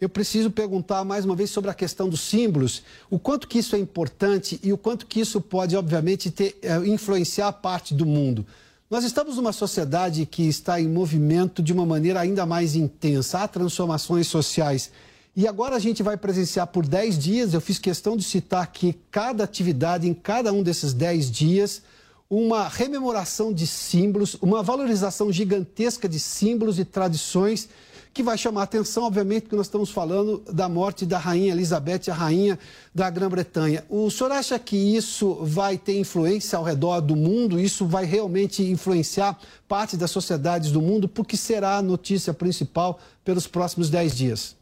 [0.00, 3.74] Eu preciso perguntar mais uma vez sobre a questão dos símbolos, o quanto que isso
[3.74, 8.46] é importante e o quanto que isso pode, obviamente, ter, eh, influenciar parte do mundo.
[8.88, 13.40] Nós estamos numa sociedade que está em movimento de uma maneira ainda mais intensa.
[13.40, 14.90] Há transformações sociais.
[15.36, 18.96] E agora a gente vai presenciar por 10 dias, eu fiz questão de citar aqui
[19.10, 21.82] cada atividade em cada um desses 10 dias
[22.30, 27.68] uma rememoração de símbolos, uma valorização gigantesca de símbolos e tradições
[28.12, 32.10] que vai chamar a atenção, obviamente, porque nós estamos falando da morte da rainha Elizabeth,
[32.10, 32.58] a rainha
[32.94, 33.84] da Grã-Bretanha.
[33.88, 37.60] O senhor acha que isso vai ter influência ao redor do mundo?
[37.60, 39.38] Isso vai realmente influenciar
[39.68, 41.08] parte das sociedades do mundo?
[41.08, 44.56] Porque será a notícia principal pelos próximos dez dias?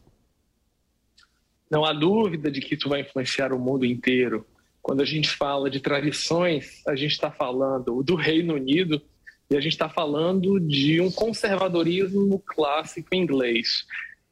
[1.69, 4.45] Não há dúvida de que isso vai influenciar o mundo inteiro.
[4.87, 9.01] Quando a gente fala de tradições, a gente está falando do Reino Unido
[9.51, 13.85] e a gente está falando de um conservadorismo clássico inglês.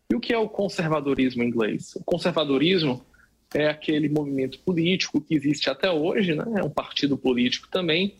[0.09, 1.93] E o que é o conservadorismo inglês?
[1.97, 3.05] O conservadorismo
[3.53, 6.45] é aquele movimento político que existe até hoje, né?
[6.55, 8.15] é um partido político também,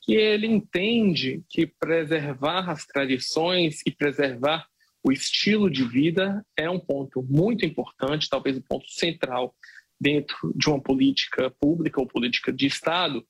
[0.00, 4.66] que ele entende que preservar as tradições e preservar
[5.04, 9.54] o estilo de vida é um ponto muito importante, talvez o um ponto central
[10.00, 13.26] dentro de uma política pública ou política de Estado,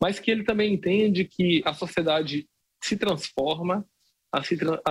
[0.00, 2.48] mas que ele também entende que a sociedade
[2.82, 3.84] se transforma,
[4.32, 4.40] a,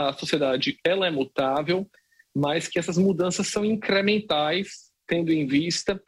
[0.10, 1.90] a sociedade ela é mutável,
[2.36, 6.02] mas que essas mudanças são incrementais, tendo em vista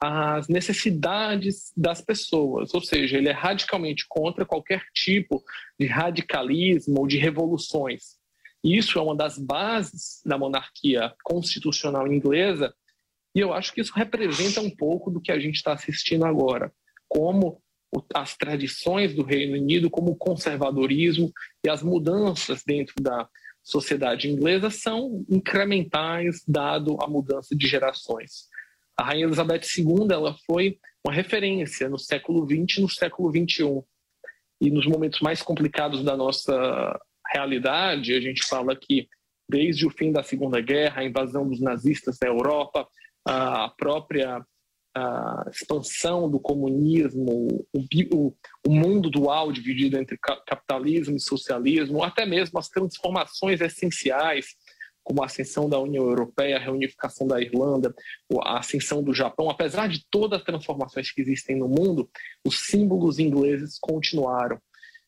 [0.00, 5.42] as necessidades das pessoas, ou seja, ele é radicalmente contra qualquer tipo
[5.78, 8.16] de radicalismo ou de revoluções.
[8.62, 12.72] Isso é uma das bases da monarquia constitucional inglesa,
[13.34, 16.72] e eu acho que isso representa um pouco do que a gente está assistindo agora,
[17.08, 17.60] como
[18.14, 21.32] as tradições do Reino Unido, como o conservadorismo
[21.64, 23.28] e as mudanças dentro da
[23.62, 28.48] sociedade inglesa são incrementais dado a mudança de gerações.
[28.96, 33.82] A Rainha Elizabeth II ela foi uma referência no século XX e no século XXI.
[34.60, 36.98] E nos momentos mais complicados da nossa
[37.32, 39.08] realidade, a gente fala que
[39.48, 42.86] desde o fim da Segunda Guerra, a invasão dos nazistas na Europa,
[43.28, 44.42] a própria
[44.96, 48.34] a expansão do comunismo, o, o,
[48.66, 54.56] o, mundo dual dividido entre capitalismo e socialismo, até mesmo as transformações essenciais,
[55.04, 57.94] como a ascensão da União Europeia, a reunificação da Irlanda,
[58.42, 62.10] a ascensão do Japão, apesar de todas as transformações que existem no mundo,
[62.44, 64.58] os símbolos ingleses continuaram.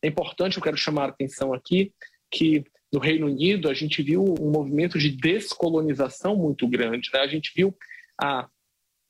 [0.02, 1.92] É importante, eu quero chamar a atenção aqui,
[2.30, 7.10] que no Reino Unido a gente viu um movimento de descolonização muito grande.
[7.12, 7.20] Né?
[7.20, 7.74] A gente viu
[8.20, 8.48] a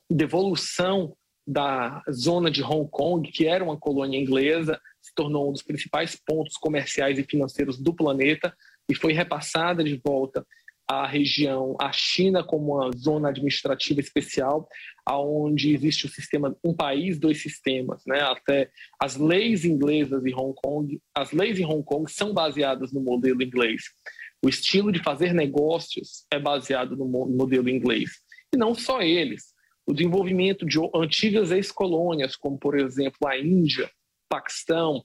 [0.08, 5.62] devolução da zona de Hong Kong, que era uma colônia inglesa, se tornou um dos
[5.62, 8.54] principais pontos comerciais e financeiros do planeta
[8.88, 10.46] e foi repassada de volta
[10.86, 14.68] à região, à China como uma zona administrativa especial,
[15.06, 18.20] aonde existe o sistema um país dois sistemas, né?
[18.20, 18.70] Até
[19.00, 23.42] as leis inglesas em Hong Kong, as leis em Hong Kong são baseadas no modelo
[23.42, 23.84] inglês.
[24.44, 28.10] O estilo de fazer negócios é baseado no modelo inglês
[28.52, 29.54] e não só eles.
[29.86, 33.90] O desenvolvimento de antigas ex-colônias, como por exemplo a Índia,
[34.28, 35.04] Paquistão,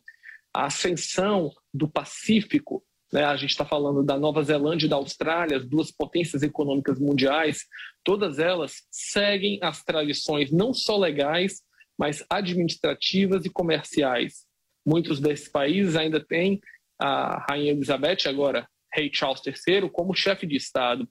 [0.53, 3.23] a ascensão do Pacífico, né?
[3.23, 7.65] a gente está falando da Nova Zelândia e da Austrália, as duas potências econômicas mundiais,
[8.03, 11.61] todas elas seguem as tradições não só legais,
[11.97, 14.45] mas administrativas e comerciais.
[14.85, 16.59] Muitos desses países ainda têm
[16.99, 21.07] a Rainha Elizabeth, agora Rei Charles III, como chefe de Estado.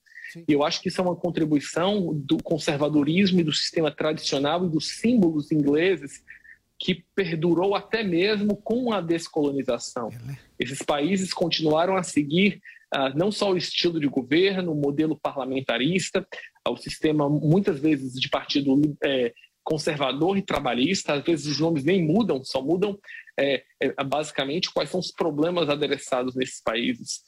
[0.48, 4.70] E eu acho que isso é uma contribuição do conservadorismo e do sistema tradicional e
[4.70, 6.22] dos símbolos ingleses
[6.78, 10.10] que perdurou até mesmo com a descolonização.
[10.58, 12.60] Esses países continuaram a seguir
[12.94, 16.26] uh, não só o estilo de governo, o modelo parlamentarista,
[16.66, 19.32] uh, o sistema muitas vezes de partido é,
[19.64, 22.98] conservador e trabalhista, às vezes os nomes nem mudam, só mudam
[23.38, 27.22] é, é, basicamente quais são os problemas adereçados nesses países.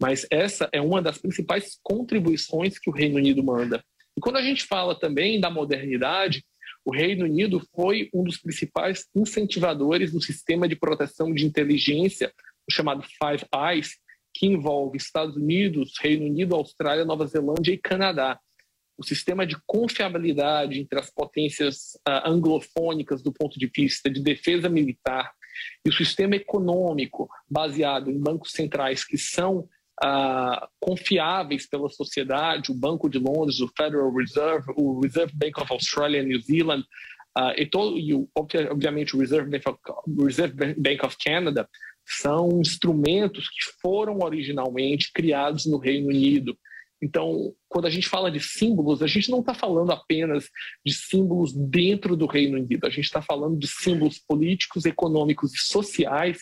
[0.00, 3.82] Mas essa é uma das principais contribuições que o Reino Unido manda.
[4.16, 6.44] E quando a gente fala também da modernidade,
[6.84, 12.32] o Reino Unido foi um dos principais incentivadores do sistema de proteção de inteligência,
[12.68, 13.96] o chamado Five Eyes,
[14.34, 18.38] que envolve Estados Unidos, Reino Unido, Austrália, Nova Zelândia e Canadá.
[19.00, 24.68] O sistema de confiabilidade entre as potências uh, anglofônicas do ponto de vista de defesa
[24.68, 25.32] militar
[25.84, 29.68] e o sistema econômico baseado em bancos centrais que são
[30.04, 35.72] uh, confiáveis pela sociedade, o Banco de Londres, o Federal Reserve, o Reserve Bank of
[35.72, 36.84] Australia New Zealand,
[37.38, 39.78] uh, e, todo, e o, obviamente o Reserve Bank, of,
[40.22, 41.68] Reserve Bank of Canada,
[42.06, 46.58] são instrumentos que foram originalmente criados no Reino Unido.
[47.02, 50.48] Então, quando a gente fala de símbolos, a gente não está falando apenas
[50.84, 55.58] de símbolos dentro do Reino Unido, a gente está falando de símbolos políticos, econômicos e
[55.58, 56.38] sociais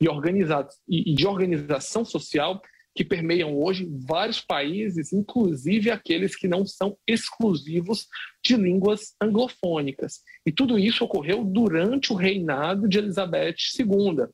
[0.00, 2.60] e, organizados, e de organização social
[2.94, 8.06] que permeiam hoje vários países, inclusive aqueles que não são exclusivos
[8.42, 10.20] de línguas anglofônicas.
[10.46, 14.28] E tudo isso ocorreu durante o reinado de Elizabeth II.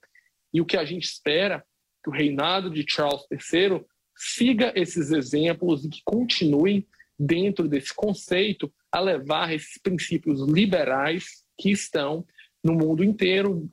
[0.53, 1.65] E o que a gente espera
[2.05, 3.83] que o reinado de Charles III
[4.23, 6.87] siga esses exemplos e que continue
[7.19, 12.27] dentro desse conceito a levar esses princípios liberais que estão
[12.63, 13.67] no mundo inteiro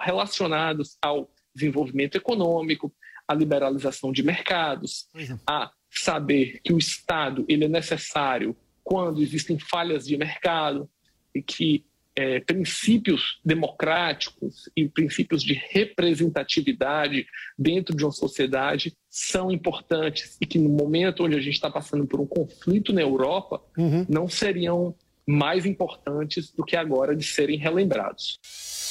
[0.00, 2.90] relacionados ao desenvolvimento econômico,
[3.28, 5.36] a liberalização de mercados, é.
[5.46, 10.88] a saber que o Estado ele é necessário quando existem falhas de mercado
[11.34, 11.84] e que
[12.20, 17.26] é, princípios democráticos e princípios de representatividade
[17.58, 22.06] dentro de uma sociedade são importantes e que no momento onde a gente está passando
[22.06, 24.04] por um conflito na Europa uhum.
[24.06, 24.94] não seriam
[25.26, 28.38] mais importantes do que agora de serem relembrados.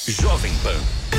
[0.07, 1.18] Jovem Pan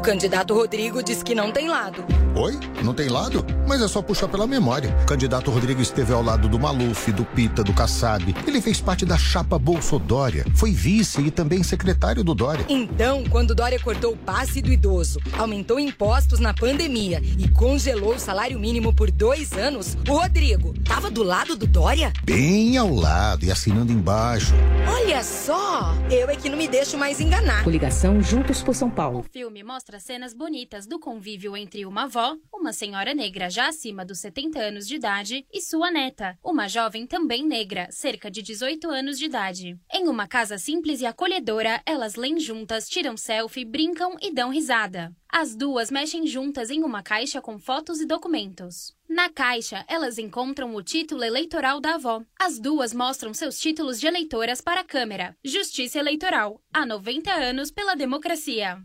[0.00, 2.02] O candidato Rodrigo diz que não tem lado.
[2.34, 2.58] Oi?
[2.82, 3.44] Não tem lado?
[3.68, 4.96] Mas é só puxar pela memória.
[5.02, 8.34] O candidato Rodrigo esteve ao lado do Maluf, do Pita, do Kassab.
[8.46, 10.46] Ele fez parte da chapa Bolsodória.
[10.54, 12.64] Foi vice e também secretário do Dória.
[12.66, 18.18] Então, quando Dória cortou o passe do idoso, aumentou impostos na pandemia e congelou o
[18.18, 22.10] salário mínimo por dois anos, o Rodrigo tava do lado do Dória?
[22.24, 24.54] Bem ao lado e assinando embaixo.
[24.88, 25.94] Olha só!
[26.10, 27.64] Eu é que não me deixo mais enganar.
[27.64, 29.18] Coligação Juntos por São Paulo.
[29.18, 34.04] O filme mostra cenas bonitas do convívio entre uma avó uma senhora negra já acima
[34.04, 38.88] dos 70 anos de idade, e sua neta, uma jovem também negra, cerca de 18
[38.90, 39.78] anos de idade.
[39.90, 45.10] Em uma casa simples e acolhedora, elas leem juntas, tiram selfie, brincam e dão risada.
[45.26, 48.94] As duas mexem juntas em uma caixa com fotos e documentos.
[49.08, 52.22] Na caixa, elas encontram o título eleitoral da avó.
[52.38, 55.36] As duas mostram seus títulos de eleitoras para a câmera.
[55.42, 56.60] Justiça Eleitoral.
[56.72, 58.82] Há 90 anos pela democracia.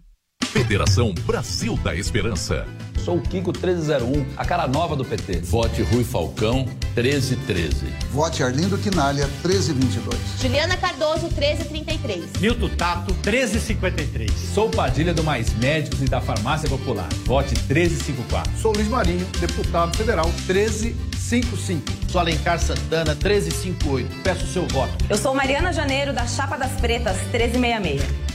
[0.56, 2.66] Federação Brasil da Esperança.
[3.04, 5.42] Sou o Kiko 1301, a cara nova do PT.
[5.42, 6.60] Vote Rui Falcão
[6.96, 7.86] 1313.
[8.10, 10.18] Vote Arlindo Quinalha 1322.
[10.42, 12.40] Juliana Cardoso 1333.
[12.40, 14.32] Milton Tato 1353.
[14.54, 17.10] Sou Padilha do Mais Médicos e da Farmácia Popular.
[17.26, 18.58] Vote 1354.
[18.58, 21.84] Sou Luiz Marinho, deputado federal 1355.
[22.10, 24.22] Sou Alencar Santana 1358.
[24.24, 24.94] Peço o seu voto.
[25.10, 28.35] Eu sou Mariana Janeiro da Chapa das Pretas 1366.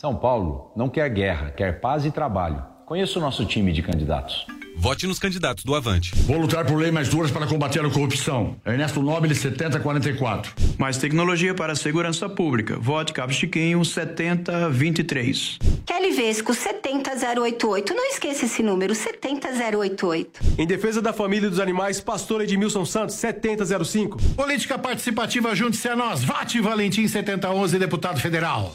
[0.00, 2.64] São Paulo não quer guerra, quer paz e trabalho.
[2.86, 4.46] Conheça o nosso time de candidatos.
[4.74, 6.14] Vote nos candidatos do Avante.
[6.22, 8.56] Vou lutar por leis mais duras para combater a corrupção.
[8.64, 10.54] Ernesto Nobile, 7044.
[10.78, 12.78] Mais tecnologia para a segurança pública.
[12.78, 15.58] Vote Cabo Chiquinho, 7023.
[15.84, 17.92] Kelly Vesco, 70088.
[17.92, 20.40] Não esqueça esse número, 70088.
[20.56, 24.16] Em defesa da família e dos animais, pastor Edmilson Santos, 7005.
[24.34, 26.24] Política participativa, junte-se a nós.
[26.24, 28.74] Vote Valentim, 7011, deputado federal.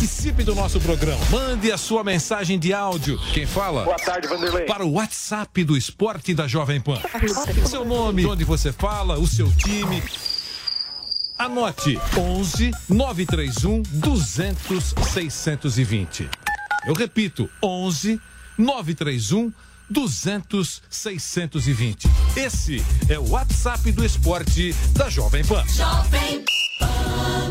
[0.00, 1.22] participe do nosso programa.
[1.30, 3.20] Mande a sua mensagem de áudio.
[3.34, 3.84] Quem fala?
[3.84, 4.64] Boa tarde, Vanderlei.
[4.64, 6.98] Para o WhatsApp do Esporte da Jovem Pan.
[7.66, 10.02] Seu nome, de onde você fala, o seu time.
[11.38, 16.30] Anote 11 931 200 620.
[16.86, 18.18] Eu repito, 11
[18.56, 19.52] 931
[19.90, 22.08] 200 620.
[22.34, 25.62] Esse é o WhatsApp do Esporte da Jovem Pan.
[25.68, 26.42] Jovem
[26.78, 27.49] Pan.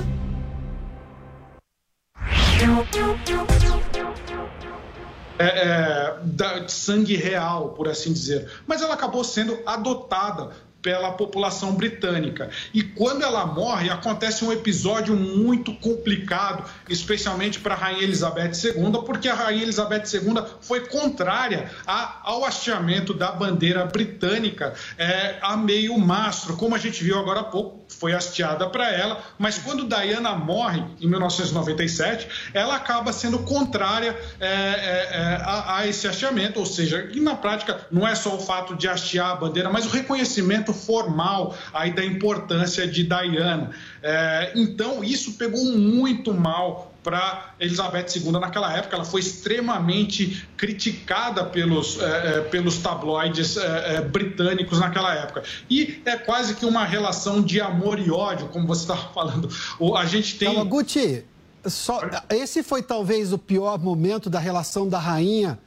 [5.37, 6.17] É, é,
[6.65, 8.51] de sangue real, por assim dizer.
[8.67, 10.51] Mas ela acabou sendo adotada
[10.81, 12.49] pela população britânica.
[12.73, 19.03] E quando ela morre, acontece um episódio muito complicado, especialmente para a Rainha Elizabeth II,
[19.05, 25.57] porque a Rainha Elizabeth II foi contrária a, ao hasteamento da bandeira britânica é, a
[25.57, 29.87] meio mastro, como a gente viu agora há pouco, foi hasteada para ela, mas quando
[29.87, 36.59] Diana morre, em 1997, ela acaba sendo contrária é, é, é, a, a esse hasteamento,
[36.59, 39.89] ou seja, na prática não é só o fato de hastear a bandeira, mas o
[39.89, 43.71] reconhecimento formal aí da importância de Diana.
[44.01, 48.95] É, então, isso pegou muito mal para Elizabeth II naquela época.
[48.95, 55.43] Ela foi extremamente criticada pelos, é, é pelos tabloides é, é, britânicos naquela época.
[55.69, 59.49] E é quase que uma relação de amor e ódio, como você estava falando.
[59.79, 60.53] O, a gente tem.
[60.53, 61.23] Kawaguchi,
[61.65, 65.59] só, esse foi talvez o pior momento da relação da rainha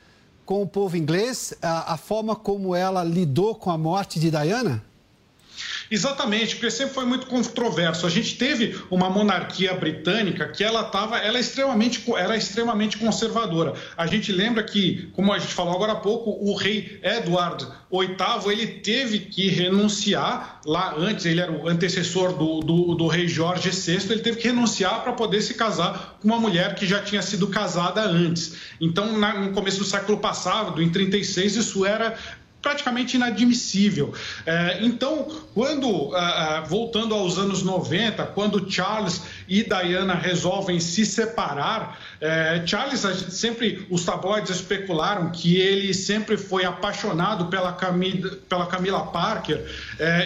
[0.45, 4.83] com o povo inglês, a, a forma como ela lidou com a morte de Diana?
[5.93, 8.07] Exatamente, porque sempre foi muito controverso.
[8.07, 12.97] A gente teve uma monarquia britânica que ela estava, ela é extremamente, era é extremamente
[12.97, 13.74] conservadora.
[13.95, 18.51] A gente lembra que, como a gente falou agora há pouco, o rei Edward VIII
[18.51, 21.26] ele teve que renunciar lá antes.
[21.26, 24.11] Ele era o antecessor do, do, do rei Jorge VI.
[24.12, 27.49] Ele teve que renunciar para poder se casar com uma mulher que já tinha sido
[27.49, 28.55] casada antes.
[28.80, 32.16] Então, na, no começo do século passado, em 36, isso era
[32.63, 34.15] praticamente inadmissível.
[34.47, 41.05] É, então, quando, é, é, voltando aos anos 90, quando Charles e Diana resolvem se
[41.05, 42.01] separar,
[42.67, 43.01] Charles,
[43.31, 49.61] sempre os tabloides especularam que ele sempre foi apaixonado pela Camila, pela Camila Parker,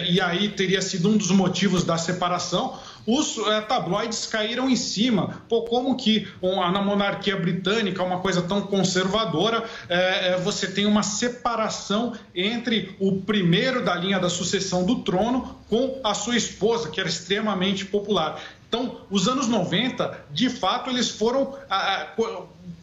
[0.07, 5.41] e aí teria sido um dos motivos da separação os é, tabloides caíram em cima.
[5.47, 12.13] Pô, como que na monarquia britânica, uma coisa tão conservadora, é, você tem uma separação
[12.35, 17.07] entre o primeiro da linha da sucessão do trono com a sua esposa, que era
[17.07, 18.41] extremamente popular.
[18.67, 21.55] Então, os anos 90, de fato, eles foram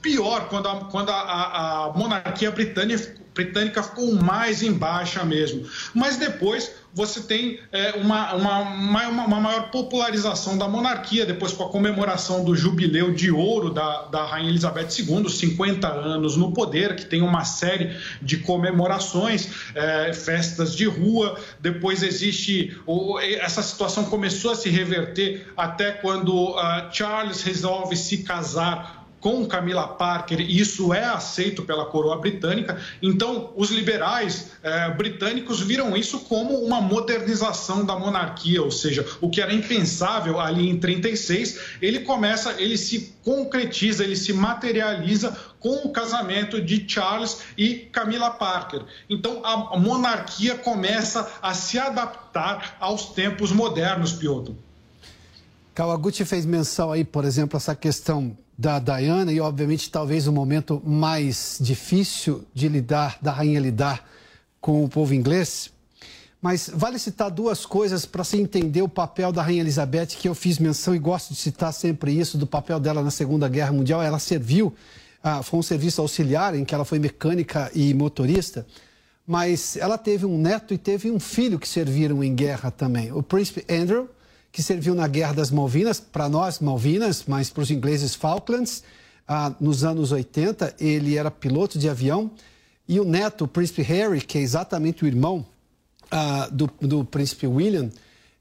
[0.00, 5.68] pior quando a, quando a monarquia britânica, britânica ficou mais em baixa mesmo.
[5.92, 8.60] Mas depois você tem é, uma, uma,
[9.08, 14.24] uma, maior popularização da monarquia, depois com a comemoração do jubileu de ouro da, da
[14.24, 20.74] Rainha Elizabeth II, 50 anos no poder, que tem uma série de comemorações, é, festas
[20.76, 21.36] de rua.
[21.60, 22.78] Depois existe.
[22.86, 29.46] O, essa situação começou a se reverter até quando uh, Charles resolve se casar com
[29.46, 32.78] Camila Parker, e isso é aceito pela coroa britânica.
[33.00, 39.30] Então, os liberais eh, britânicos viram isso como uma modernização da monarquia, ou seja, o
[39.30, 45.86] que era impensável ali em 36, ele começa, ele se concretiza, ele se materializa com
[45.86, 48.82] o casamento de Charles e Camila Parker.
[49.08, 54.52] Então, a monarquia começa a se adaptar aos tempos modernos, Piotr.
[55.74, 60.80] Kawaguchi fez menção aí, por exemplo, essa questão da Diana e, obviamente, talvez o momento
[60.84, 64.08] mais difícil de lidar, da rainha lidar
[64.60, 65.70] com o povo inglês.
[66.44, 70.34] Mas vale citar duas coisas para se entender o papel da Rainha Elizabeth, que eu
[70.34, 74.02] fiz menção e gosto de citar sempre isso, do papel dela na Segunda Guerra Mundial.
[74.02, 74.74] Ela serviu,
[75.22, 78.66] ah, foi um serviço auxiliar em que ela foi mecânica e motorista,
[79.26, 83.10] mas ela teve um neto e teve um filho que serviram em guerra também.
[83.10, 84.06] O príncipe Andrew,
[84.54, 88.84] que serviu na Guerra das Malvinas, para nós Malvinas, mas para os ingleses Falklands.
[89.26, 92.30] Ah, nos anos 80, ele era piloto de avião.
[92.86, 95.44] E o neto, o príncipe Harry, que é exatamente o irmão
[96.08, 97.90] ah, do, do príncipe William,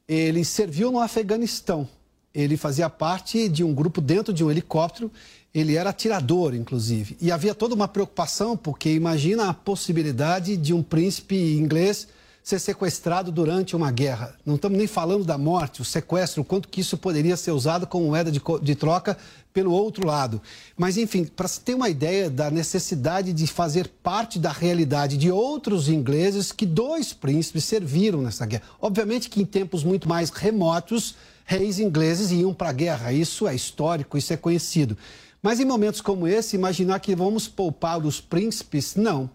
[0.07, 1.89] ele serviu no Afeganistão.
[2.31, 5.11] ele fazia parte de um grupo dentro de um helicóptero.
[5.51, 7.17] Ele era atirador, inclusive.
[7.19, 12.07] E havia toda uma preocupação, porque imagina a possibilidade de um príncipe inglês
[12.43, 14.35] ser sequestrado durante uma guerra.
[14.45, 17.87] Não estamos nem falando da morte, o sequestro, o quanto que isso poderia ser usado
[17.87, 19.17] como moeda de, de troca
[19.53, 20.41] pelo outro lado.
[20.75, 25.31] Mas, enfim, para se ter uma ideia da necessidade de fazer parte da realidade de
[25.31, 28.63] outros ingleses que dois príncipes serviram nessa guerra.
[28.81, 31.15] Obviamente que em tempos muito mais remotos,
[31.45, 33.13] reis ingleses iam para a guerra.
[33.13, 34.97] Isso é histórico, isso é conhecido.
[35.41, 39.29] Mas em momentos como esse, imaginar que vamos poupar os príncipes, não.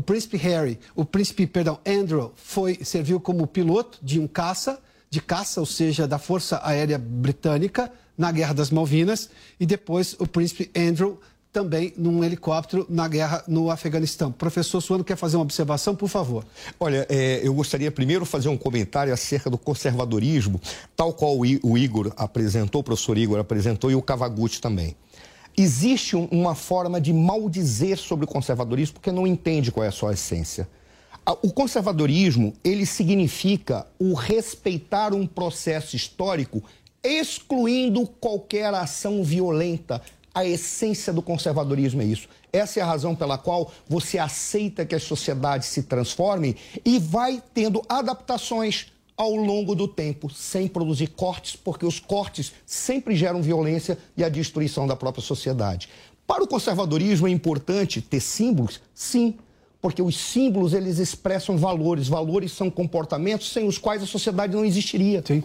[0.00, 4.80] O príncipe Harry, o príncipe, perdão, Andrew, foi, serviu como piloto de um caça,
[5.10, 9.28] de caça, ou seja, da Força Aérea Britânica na Guerra das Malvinas,
[9.60, 11.20] e depois o príncipe Andrew
[11.52, 14.32] também num helicóptero na guerra no Afeganistão.
[14.32, 16.46] Professor Suano quer fazer uma observação, por favor.
[16.78, 20.58] Olha, é, eu gostaria primeiro fazer um comentário acerca do conservadorismo,
[20.96, 24.96] tal qual o Igor apresentou, o professor Igor apresentou e o Cavagutti também.
[25.60, 30.14] Existe uma forma de maldizer sobre o conservadorismo porque não entende qual é a sua
[30.14, 30.66] essência.
[31.42, 36.62] O conservadorismo, ele significa o respeitar um processo histórico
[37.04, 40.00] excluindo qualquer ação violenta.
[40.34, 42.26] A essência do conservadorismo é isso.
[42.50, 47.42] Essa é a razão pela qual você aceita que as sociedades se transformem e vai
[47.52, 48.90] tendo adaptações
[49.20, 54.30] ao longo do tempo, sem produzir cortes, porque os cortes sempre geram violência e a
[54.30, 55.90] destruição da própria sociedade.
[56.26, 58.80] Para o conservadorismo é importante ter símbolos?
[58.94, 59.34] Sim,
[59.78, 62.08] porque os símbolos eles expressam valores.
[62.08, 65.22] Valores são comportamentos sem os quais a sociedade não existiria.
[65.26, 65.42] Sim.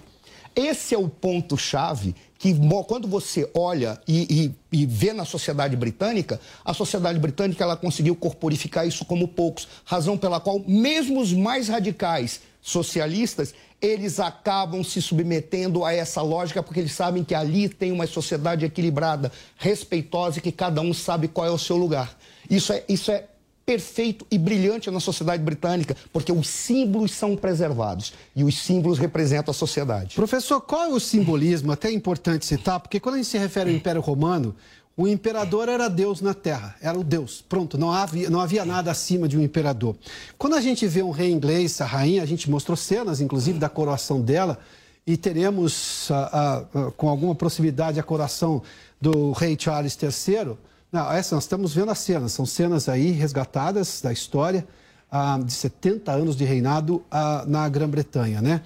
[0.55, 2.55] Esse é o ponto-chave que,
[2.87, 8.15] quando você olha e, e, e, vê na sociedade britânica, a sociedade britânica ela conseguiu
[8.15, 9.67] corporificar isso como poucos.
[9.83, 16.63] Razão pela qual, mesmo os mais radicais socialistas, eles acabam se submetendo a essa lógica
[16.63, 21.27] porque eles sabem que ali tem uma sociedade equilibrada, respeitosa e que cada um sabe
[21.27, 22.17] qual é o seu lugar.
[22.49, 23.25] Isso é, isso é
[23.63, 29.51] perfeito e brilhante na sociedade britânica, porque os símbolos são preservados e os símbolos representam
[29.51, 30.15] a sociedade.
[30.15, 31.71] Professor, qual é o simbolismo?
[31.71, 34.55] Até é importante citar, porque quando a gente se refere ao Império Romano,
[34.97, 37.43] o imperador era Deus na terra, era o Deus.
[37.47, 39.95] Pronto, não havia, não havia nada acima de um imperador.
[40.37, 43.67] Quando a gente vê um rei inglês, a rainha, a gente mostrou cenas, inclusive, da
[43.67, 44.57] coroação dela,
[45.05, 48.61] e teremos, a, a, a, com alguma proximidade, a coroação
[48.99, 50.55] do rei Charles III.
[50.91, 54.65] Não, essa, nós estamos vendo as cenas, são cenas aí resgatadas da história
[55.45, 57.03] de 70 anos de reinado
[57.47, 58.61] na Grã-Bretanha, né?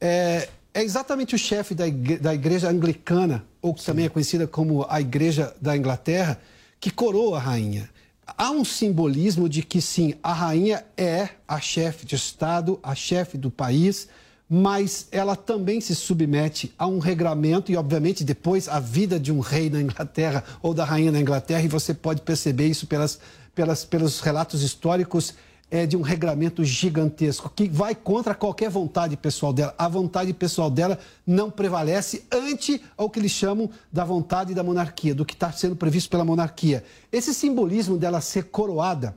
[0.00, 4.46] É, é exatamente o chefe da, igre da igreja anglicana, ou que também é conhecida
[4.46, 6.40] como a igreja da Inglaterra,
[6.78, 7.90] que coroa a rainha.
[8.26, 13.36] Há um simbolismo de que, sim, a rainha é a chefe de Estado, a chefe
[13.36, 14.08] do país,
[14.48, 19.40] mas ela também se submete a um regramento e, obviamente, depois a vida de um
[19.40, 23.20] rei na Inglaterra ou da rainha na Inglaterra, e você pode perceber isso pelas,
[23.54, 25.34] pelas, pelos relatos históricos
[25.70, 29.74] é, de um regramento gigantesco que vai contra qualquer vontade pessoal dela.
[29.78, 35.14] A vontade pessoal dela não prevalece ante ao que eles chamam da vontade da monarquia,
[35.14, 36.84] do que está sendo previsto pela monarquia.
[37.12, 39.14] Esse simbolismo dela ser coroada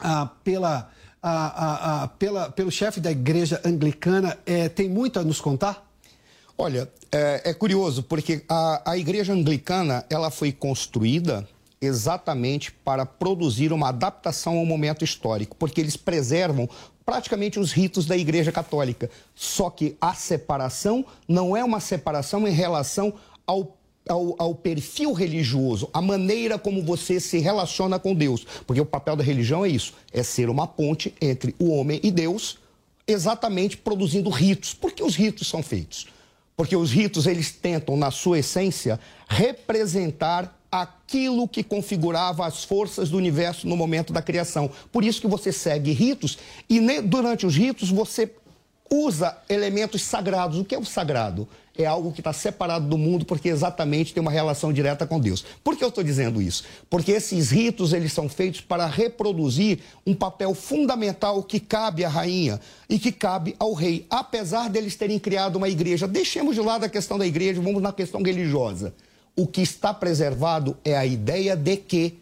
[0.00, 0.90] ah, pela,
[1.22, 5.88] ah, ah, pela, pelo chefe da igreja anglicana é, tem muito a nos contar?
[6.56, 11.46] Olha, é, é curioso porque a, a igreja anglicana ela foi construída
[11.84, 16.68] exatamente para produzir uma adaptação ao momento histórico, porque eles preservam
[17.04, 19.10] praticamente os ritos da Igreja Católica.
[19.34, 23.14] Só que a separação não é uma separação em relação
[23.46, 23.76] ao
[24.06, 28.46] ao, ao, perfil religioso, a maneira como você se relaciona com Deus.
[28.66, 32.10] Porque o papel da religião é isso: é ser uma ponte entre o homem e
[32.10, 32.58] Deus,
[33.06, 34.74] exatamente produzindo ritos.
[34.74, 36.06] Por que os ritos são feitos?
[36.56, 43.16] Porque os ritos, eles tentam, na sua essência, representar aquilo que configurava as forças do
[43.16, 44.68] universo no momento da criação.
[44.90, 46.36] Por isso que você segue ritos
[46.68, 48.28] e durante os ritos você
[48.90, 50.58] usa elementos sagrados.
[50.58, 51.46] O que é o sagrado?
[51.78, 55.44] É algo que está separado do mundo porque exatamente tem uma relação direta com Deus.
[55.62, 56.64] Por que eu estou dizendo isso?
[56.90, 62.60] Porque esses ritos eles são feitos para reproduzir um papel fundamental que cabe à rainha
[62.88, 66.08] e que cabe ao rei, apesar deles terem criado uma igreja.
[66.08, 68.92] Deixemos de lado a questão da igreja, vamos na questão religiosa
[69.36, 72.18] o que está preservado é a ideia de que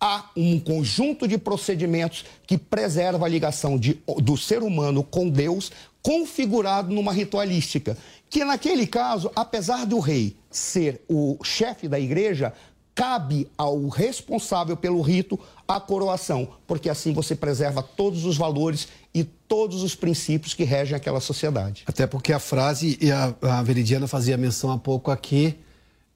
[0.00, 5.70] há um conjunto de procedimentos que preserva a ligação de, do ser humano com Deus,
[6.02, 7.96] configurado numa ritualística.
[8.28, 12.52] Que naquele caso, apesar do rei ser o chefe da igreja,
[12.94, 15.38] cabe ao responsável pelo rito
[15.68, 20.96] a coroação, porque assim você preserva todos os valores e todos os princípios que regem
[20.96, 21.84] aquela sociedade.
[21.86, 25.56] Até porque a frase, e a, a Veridiana fazia menção há pouco aqui,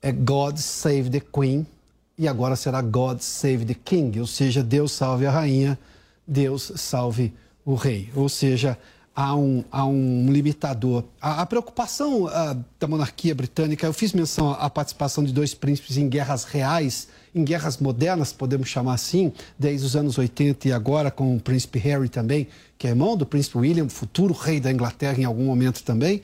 [0.02, 1.66] é God save the Queen,
[2.16, 5.78] e agora será God save the King, ou seja, Deus salve a rainha,
[6.26, 7.32] Deus salve
[7.64, 8.10] o rei.
[8.14, 8.76] Ou seja,
[9.14, 11.04] há um, há um limitador.
[11.20, 15.96] A, a preocupação a, da monarquia britânica, eu fiz menção à participação de dois príncipes
[15.96, 21.10] em guerras reais, em guerras modernas, podemos chamar assim, desde os anos 80 e agora
[21.10, 22.46] com o príncipe Harry também,
[22.78, 26.22] que é irmão do príncipe William, futuro rei da Inglaterra em algum momento também.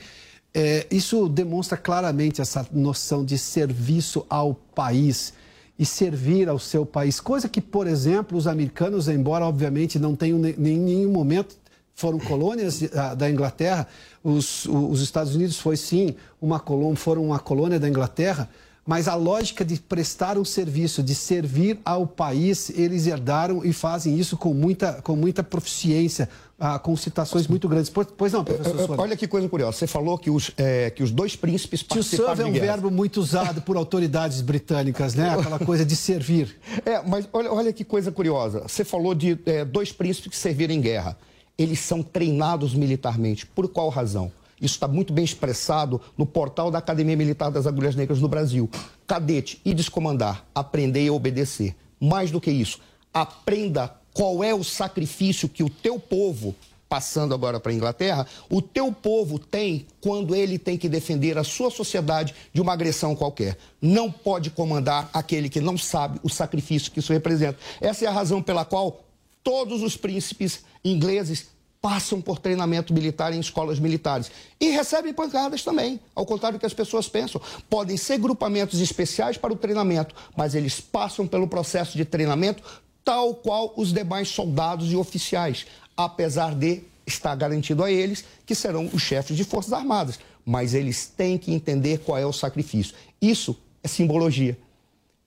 [0.58, 5.34] É, isso demonstra claramente essa noção de serviço ao país
[5.78, 10.42] e servir ao seu país, coisa que, por exemplo, os americanos, embora obviamente não tenham
[10.42, 11.58] em nenhum momento
[11.94, 12.80] foram colônias
[13.18, 13.86] da Inglaterra,
[14.24, 18.48] os, os Estados Unidos foi sim uma colônia, foram uma colônia da Inglaterra,
[18.86, 24.18] mas a lógica de prestar um serviço, de servir ao país, eles herdaram e fazem
[24.18, 26.28] isso com muita, com muita proficiência,
[26.58, 27.90] ah, com citações muito grandes.
[27.90, 29.76] Pois não, professor Olha que coisa curiosa.
[29.76, 32.90] Você falou que os, é, que os dois príncipes participaram to serve é um verbo
[32.90, 35.30] muito usado por autoridades britânicas, né?
[35.30, 36.56] Aquela coisa de servir.
[36.84, 38.62] É, mas olha, olha que coisa curiosa.
[38.68, 41.16] Você falou de é, dois príncipes que serviram em guerra
[41.58, 43.46] eles são treinados militarmente.
[43.46, 44.30] Por qual razão?
[44.60, 48.70] Isso está muito bem expressado no portal da Academia Militar das Agulhas Negras no Brasil.
[49.06, 51.76] Cadete e descomandar, aprender e obedecer.
[52.00, 52.80] Mais do que isso,
[53.12, 56.54] aprenda qual é o sacrifício que o teu povo,
[56.88, 61.44] passando agora para a Inglaterra, o teu povo tem quando ele tem que defender a
[61.44, 63.58] sua sociedade de uma agressão qualquer.
[63.80, 67.58] Não pode comandar aquele que não sabe o sacrifício que isso representa.
[67.80, 69.02] Essa é a razão pela qual
[69.42, 71.48] todos os príncipes ingleses
[71.86, 74.28] passam por treinamento militar em escolas militares
[74.60, 77.40] e recebem pancadas também, ao contrário do que as pessoas pensam.
[77.70, 82.60] Podem ser grupamentos especiais para o treinamento, mas eles passam pelo processo de treinamento
[83.04, 85.64] tal qual os demais soldados e oficiais,
[85.96, 91.06] apesar de estar garantido a eles que serão os chefes de forças armadas, mas eles
[91.06, 92.96] têm que entender qual é o sacrifício.
[93.22, 94.58] Isso é simbologia.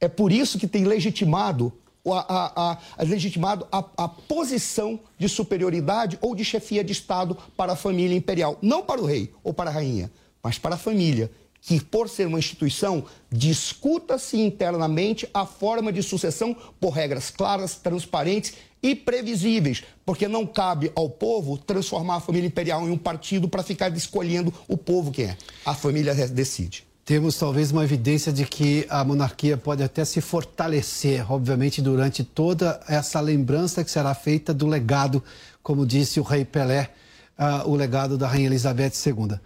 [0.02, 1.72] É por isso que tem legitimado
[2.06, 7.74] a, a, a, legitimado a, a posição de superioridade ou de chefia de Estado para
[7.74, 8.58] a família imperial.
[8.62, 11.30] Não para o rei ou para a rainha, mas para a família
[11.62, 18.54] que, por ser uma instituição, discuta-se internamente a forma de sucessão por regras claras, transparentes
[18.82, 23.62] e previsíveis, porque não cabe ao povo transformar a família imperial em um partido para
[23.62, 25.38] ficar escolhendo o povo quem é.
[25.66, 31.26] A família decide temos talvez uma evidência de que a monarquia pode até se fortalecer,
[31.32, 35.24] obviamente, durante toda essa lembrança que será feita do legado,
[35.64, 36.92] como disse o rei Pelé,
[37.36, 39.14] uh, o legado da rainha Elizabeth II.
[39.24, 39.40] Uh,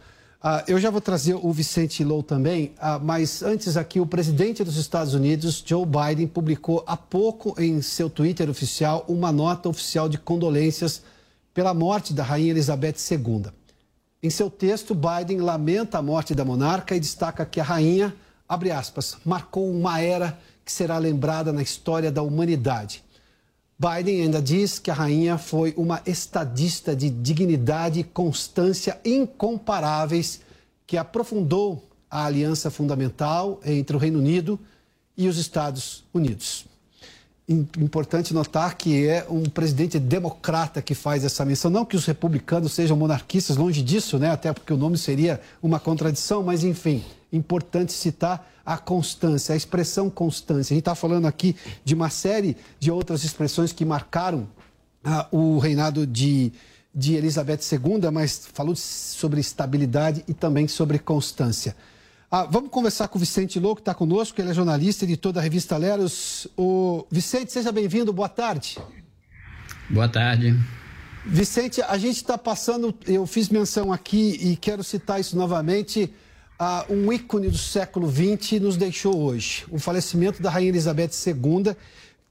[0.44, 4.62] ah, eu já vou trazer o Vicente Low também, uh, mas antes aqui, o presidente
[4.62, 10.10] dos Estados Unidos, Joe Biden, publicou há pouco em seu Twitter oficial uma nota oficial
[10.10, 11.02] de condolências
[11.54, 13.46] pela morte da rainha Elizabeth II.
[14.24, 18.16] Em seu texto, Biden lamenta a morte da monarca e destaca que a rainha,
[18.48, 23.04] abre aspas, marcou uma era que será lembrada na história da humanidade.
[23.78, 30.40] Biden ainda diz que a rainha foi uma estadista de dignidade e constância incomparáveis
[30.88, 34.58] que aprofundou a aliança fundamental entre o Reino Unido
[35.18, 36.66] e os Estados Unidos
[37.48, 41.70] importante notar que é um presidente democrata que faz essa menção.
[41.70, 44.32] Não que os republicanos sejam monarquistas, longe disso, né?
[44.32, 50.10] até porque o nome seria uma contradição, mas enfim, importante citar a constância, a expressão
[50.10, 50.74] constância.
[50.74, 54.48] A gente está falando aqui de uma série de outras expressões que marcaram
[55.04, 56.54] ah, o reinado de,
[56.96, 61.76] de Elizabeth II, mas falou sobre estabilidade e também sobre constância.
[62.36, 65.40] Ah, vamos conversar com o Vicente Lou, que está conosco, ele é jornalista, editor da
[65.40, 66.48] revista Leros.
[66.58, 68.80] O Vicente, seja bem-vindo, boa tarde.
[69.88, 70.60] Boa tarde.
[71.28, 76.12] Vicente, a gente está passando, eu fiz menção aqui e quero citar isso novamente,
[76.90, 79.64] um ícone do século XX nos deixou hoje.
[79.70, 81.76] O falecimento da Rainha Elizabeth II,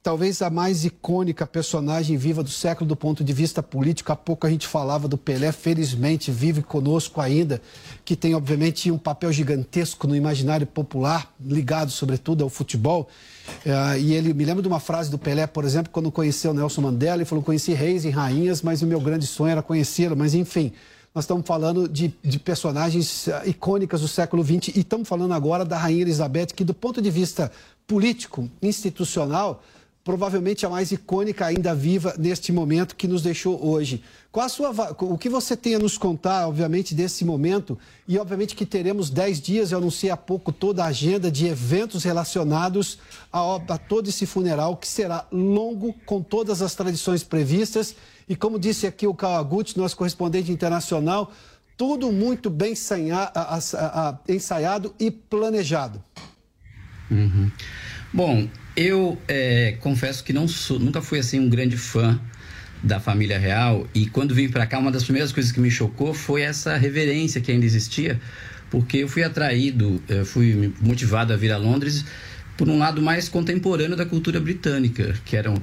[0.02, 4.10] talvez a mais icônica personagem viva do século do ponto de vista político.
[4.10, 7.62] Há pouco a gente falava do Pelé, felizmente vive conosco ainda,
[8.04, 13.08] que tem obviamente um papel gigantesco no imaginário popular, ligado sobretudo ao futebol.
[13.64, 16.80] Uh, e ele me lembra de uma frase do Pelé, por exemplo, quando conheceu Nelson
[16.80, 20.16] Mandela, ele falou: conheci reis e rainhas, mas o meu grande sonho era conhecê-lo.
[20.16, 20.72] Mas enfim,
[21.14, 25.64] nós estamos falando de, de personagens uh, icônicas do século XX e estamos falando agora
[25.64, 27.52] da Rainha Elizabeth, que do ponto de vista
[27.86, 29.62] político, institucional,
[30.04, 34.02] provavelmente a mais icônica ainda viva neste momento que nos deixou hoje.
[34.32, 37.78] Qual a sua, o que você tem a nos contar, obviamente, desse momento?
[38.08, 42.02] E, obviamente, que teremos 10 dias, eu anunciei há pouco toda a agenda de eventos
[42.02, 42.98] relacionados
[43.32, 47.94] a, a todo esse funeral, que será longo, com todas as tradições previstas.
[48.28, 51.30] E, como disse aqui o Kawaguchi, nosso correspondente internacional,
[51.76, 52.74] tudo muito bem
[54.28, 56.02] ensaiado e planejado.
[57.10, 57.50] Uhum.
[58.12, 62.18] Bom, eu é, confesso que não sou, nunca fui assim um grande fã
[62.82, 66.12] da família real e quando vim para cá uma das primeiras coisas que me chocou
[66.12, 68.20] foi essa reverência que ainda existia,
[68.70, 72.04] porque eu fui atraído, eu fui motivado a vir a Londres
[72.56, 75.54] por um lado mais contemporâneo da cultura britânica, que eram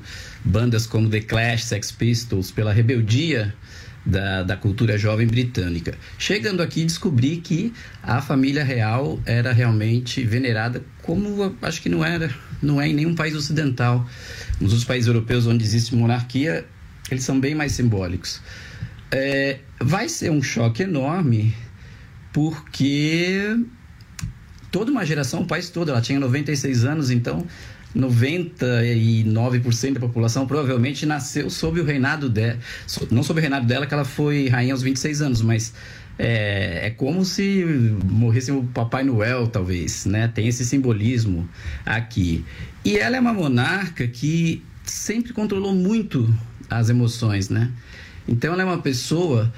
[0.44, 3.54] bandas como The Clash, Sex Pistols, pela rebeldia
[4.06, 5.94] da, da cultura jovem britânica.
[6.18, 12.34] Chegando aqui, descobri que a família real era realmente venerada como acho que não era,
[12.62, 14.08] não é em nenhum país ocidental.
[14.60, 16.66] Nos outros países europeus onde existe monarquia,
[17.10, 18.42] eles são bem mais simbólicos.
[19.12, 21.56] É, vai ser um choque enorme
[22.32, 23.58] porque
[24.72, 27.46] toda uma geração, o país todo, ela tinha 96 anos, então
[27.96, 32.60] 99% da população provavelmente nasceu sob o reinado dela.
[33.10, 35.74] Não sob o reinado dela, que ela foi rainha aos 26 anos, mas
[36.20, 37.64] é, é como se
[38.04, 40.28] morresse o Papai Noel, talvez, né?
[40.28, 41.48] Tem esse simbolismo
[41.86, 42.44] aqui.
[42.84, 46.32] E ela é uma monarca que sempre controlou muito
[46.70, 47.72] as emoções, né?
[48.28, 49.52] Então ela é uma pessoa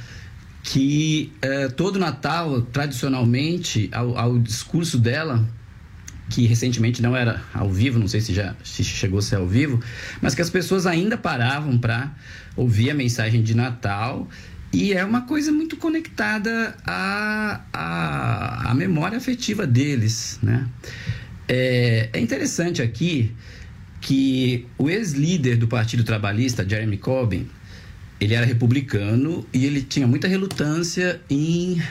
[0.62, 5.44] que é, todo Natal, tradicionalmente, ao, ao discurso dela,
[6.30, 9.48] que recentemente não era ao vivo, não sei se já se chegou a ser ao
[9.48, 9.82] vivo,
[10.22, 12.12] mas que as pessoas ainda paravam para
[12.56, 14.30] ouvir a mensagem de Natal
[14.74, 20.68] e é uma coisa muito conectada à, à, à memória afetiva deles, né?
[21.48, 23.32] É, é interessante aqui
[24.00, 27.46] que o ex-líder do Partido Trabalhista, Jeremy Corbyn,
[28.22, 31.82] ele era republicano e ele tinha muita relutância em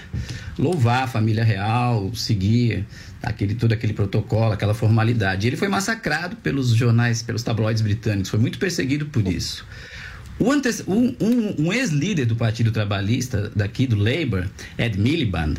[0.59, 2.87] louvar a família real, seguir
[3.23, 5.47] aquele todo aquele protocolo, aquela formalidade.
[5.47, 9.67] Ele foi massacrado pelos jornais, pelos tabloides britânicos, foi muito perseguido por isso.
[10.41, 15.57] Um, um, um ex-líder do Partido Trabalhista daqui do Labour, Ed Miliband,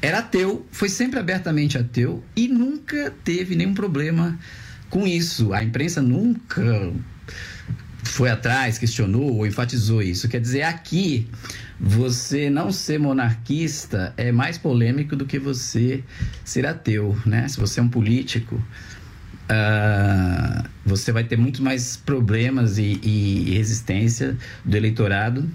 [0.00, 4.38] era ateu, foi sempre abertamente ateu e nunca teve nenhum problema
[4.88, 5.52] com isso.
[5.52, 6.92] A imprensa nunca
[8.04, 10.28] foi atrás, questionou ou enfatizou isso.
[10.28, 11.26] Quer dizer, aqui
[11.80, 16.02] você não ser monarquista é mais polêmico do que você
[16.44, 17.46] ser ateu, né?
[17.48, 18.62] Se você é um político,
[19.48, 25.48] uh, você vai ter muito mais problemas e, e, resistência do eleitorado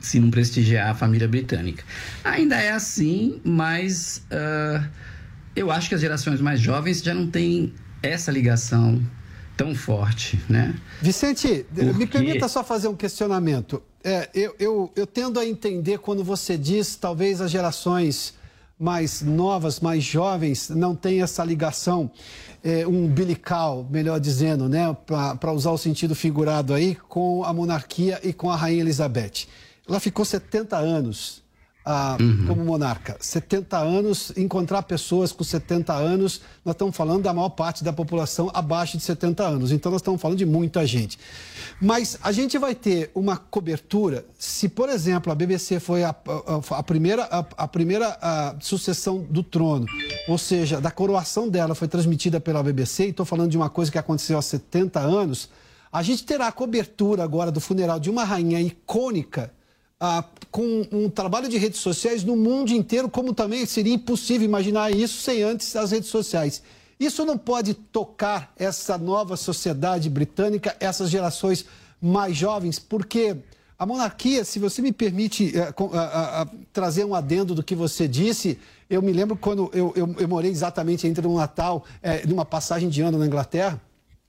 [0.00, 1.84] se não prestigiar a família britânica.
[2.24, 4.88] Ainda é assim, mas uh,
[5.54, 9.02] eu acho que as gerações mais jovens já não têm essa ligação
[9.56, 10.74] tão forte, né?
[11.02, 11.92] Vicente, Porque...
[11.92, 13.82] me permita só fazer um questionamento.
[14.02, 18.34] É, eu, eu, eu tendo a entender quando você diz, talvez as gerações
[18.78, 22.10] mais novas, mais jovens, não têm essa ligação
[22.62, 28.32] é, umbilical, melhor dizendo, né, para usar o sentido figurado aí, com a monarquia e
[28.32, 29.46] com a Rainha Elizabeth.
[29.88, 31.39] Ela ficou 70 anos
[31.86, 32.46] uhum.
[32.46, 33.16] como monarca.
[33.20, 38.50] 70 anos, encontrar pessoas com 70 anos, nós estamos falando da maior parte da população
[38.52, 39.72] abaixo de 70 anos.
[39.72, 41.18] Então, nós estamos falando de muita gente.
[41.80, 46.78] Mas a gente vai ter uma cobertura, se, por exemplo, a BBC foi a, a,
[46.78, 48.18] a primeira, a, primeira
[48.60, 49.86] sucessão do trono,
[50.28, 53.90] ou seja, da coroação dela foi transmitida pela BBC, e estou falando de uma coisa
[53.90, 55.48] que aconteceu há 70 anos,
[55.92, 59.50] a gente terá a cobertura agora do funeral de uma rainha icônica
[60.00, 64.90] ah, com um trabalho de redes sociais no mundo inteiro, como também seria impossível imaginar
[64.90, 66.62] isso sem antes as redes sociais.
[66.98, 71.64] Isso não pode tocar essa nova sociedade britânica, essas gerações
[72.00, 73.36] mais jovens, porque
[73.78, 75.74] a monarquia, se você me permite eh,
[76.72, 78.58] trazer um adendo do que você disse,
[78.90, 82.90] eu me lembro quando eu, eu, eu morei exatamente entre um Natal, eh, numa passagem
[82.90, 83.80] de ano na Inglaterra,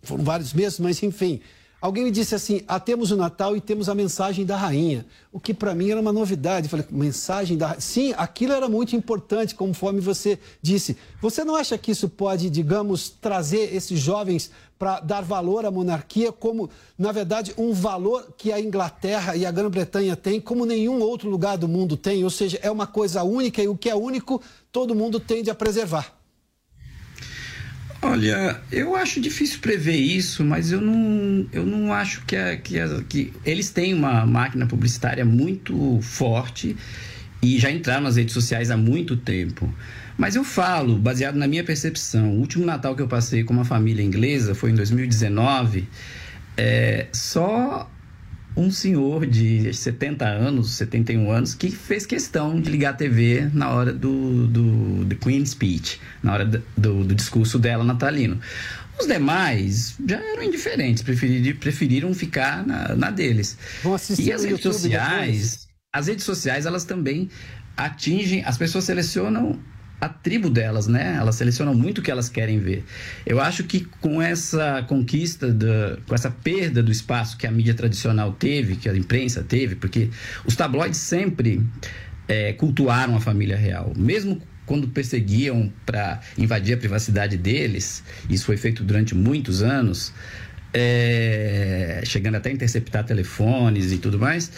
[0.03, 1.41] foram vários meses, mas enfim,
[1.81, 5.03] Alguém me disse assim: ah, temos o Natal e temos a mensagem da rainha.
[5.31, 6.67] O que para mim era uma novidade.
[6.67, 7.79] Eu falei, mensagem da.
[7.79, 10.95] Sim, aquilo era muito importante, conforme você disse.
[11.19, 16.31] Você não acha que isso pode, digamos, trazer esses jovens para dar valor à monarquia
[16.31, 21.29] como, na verdade, um valor que a Inglaterra e a Grã-Bretanha têm, como nenhum outro
[21.29, 22.23] lugar do mundo tem?
[22.23, 25.55] Ou seja, é uma coisa única e o que é único, todo mundo tende a
[25.55, 26.20] preservar.
[28.03, 32.79] Olha, eu acho difícil prever isso, mas eu não, eu não acho que, a, que,
[32.79, 36.75] a, que eles têm uma máquina publicitária muito forte
[37.43, 39.71] e já entraram nas redes sociais há muito tempo.
[40.17, 43.65] Mas eu falo, baseado na minha percepção, o último Natal que eu passei com uma
[43.65, 45.87] família inglesa foi em 2019.
[46.57, 47.89] É, só
[48.55, 53.69] um senhor de 70 anos, 71 anos, que fez questão de ligar a TV na
[53.69, 58.39] hora do, do, do Queen Speech, na hora do, do discurso dela natalino.
[58.99, 63.57] Os demais já eram indiferentes, preferiram, preferiram ficar na, na deles.
[64.19, 67.29] e as redes sociais, as redes sociais, elas também
[67.75, 69.59] atingem, as pessoas selecionam
[70.01, 71.15] a tribo delas, né?
[71.19, 72.83] Elas selecionam muito o que elas querem ver.
[73.23, 77.75] Eu acho que com essa conquista, da, com essa perda do espaço que a mídia
[77.75, 80.09] tradicional teve, que a imprensa teve, porque
[80.43, 81.63] os tabloides sempre
[82.27, 88.57] é, cultuaram a família real, mesmo quando perseguiam para invadir a privacidade deles, isso foi
[88.57, 90.13] feito durante muitos anos,
[90.73, 94.51] é, chegando até a interceptar telefones e tudo mais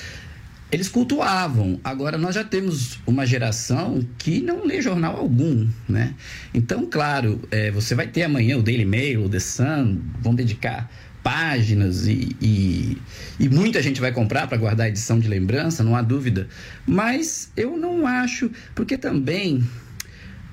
[0.73, 1.79] eles cultuavam.
[1.83, 6.15] Agora nós já temos uma geração que não lê jornal algum, né?
[6.51, 10.89] Então, claro, é, você vai ter amanhã o Daily Mail, o The Sun, vão dedicar
[11.21, 12.97] páginas e, e,
[13.39, 16.47] e muita gente vai comprar para guardar a edição de lembrança, não há dúvida.
[16.87, 19.63] Mas eu não acho, porque também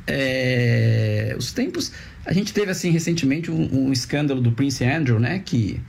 [0.06, 1.92] é, os tempos.
[2.26, 5.38] A gente teve assim recentemente um, um escândalo do Prince Andrew, né?
[5.38, 5.80] Que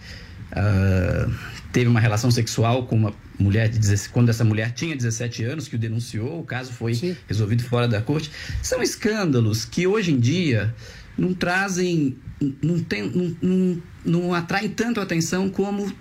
[0.54, 1.34] uh,
[1.72, 5.68] teve uma relação sexual com uma mulher de 17, quando essa mulher tinha 17 anos,
[5.68, 7.16] que o denunciou, o caso foi Sim.
[7.28, 8.32] resolvido fora da corte.
[8.62, 10.74] São escândalos que hoje em dia
[11.18, 12.18] não trazem,
[12.62, 15.92] não, tem, não, não, não atraem tanto atenção como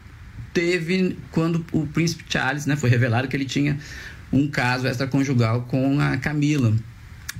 [0.53, 3.79] teve quando o príncipe Charles, né, foi revelado que ele tinha
[4.33, 6.75] um caso extraconjugal com a Camila.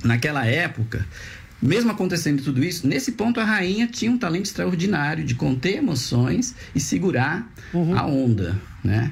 [0.03, 1.05] Naquela época,
[1.61, 6.55] mesmo acontecendo tudo isso, nesse ponto a rainha tinha um talento extraordinário de conter emoções
[6.73, 7.97] e segurar uhum.
[7.97, 9.11] a onda, né?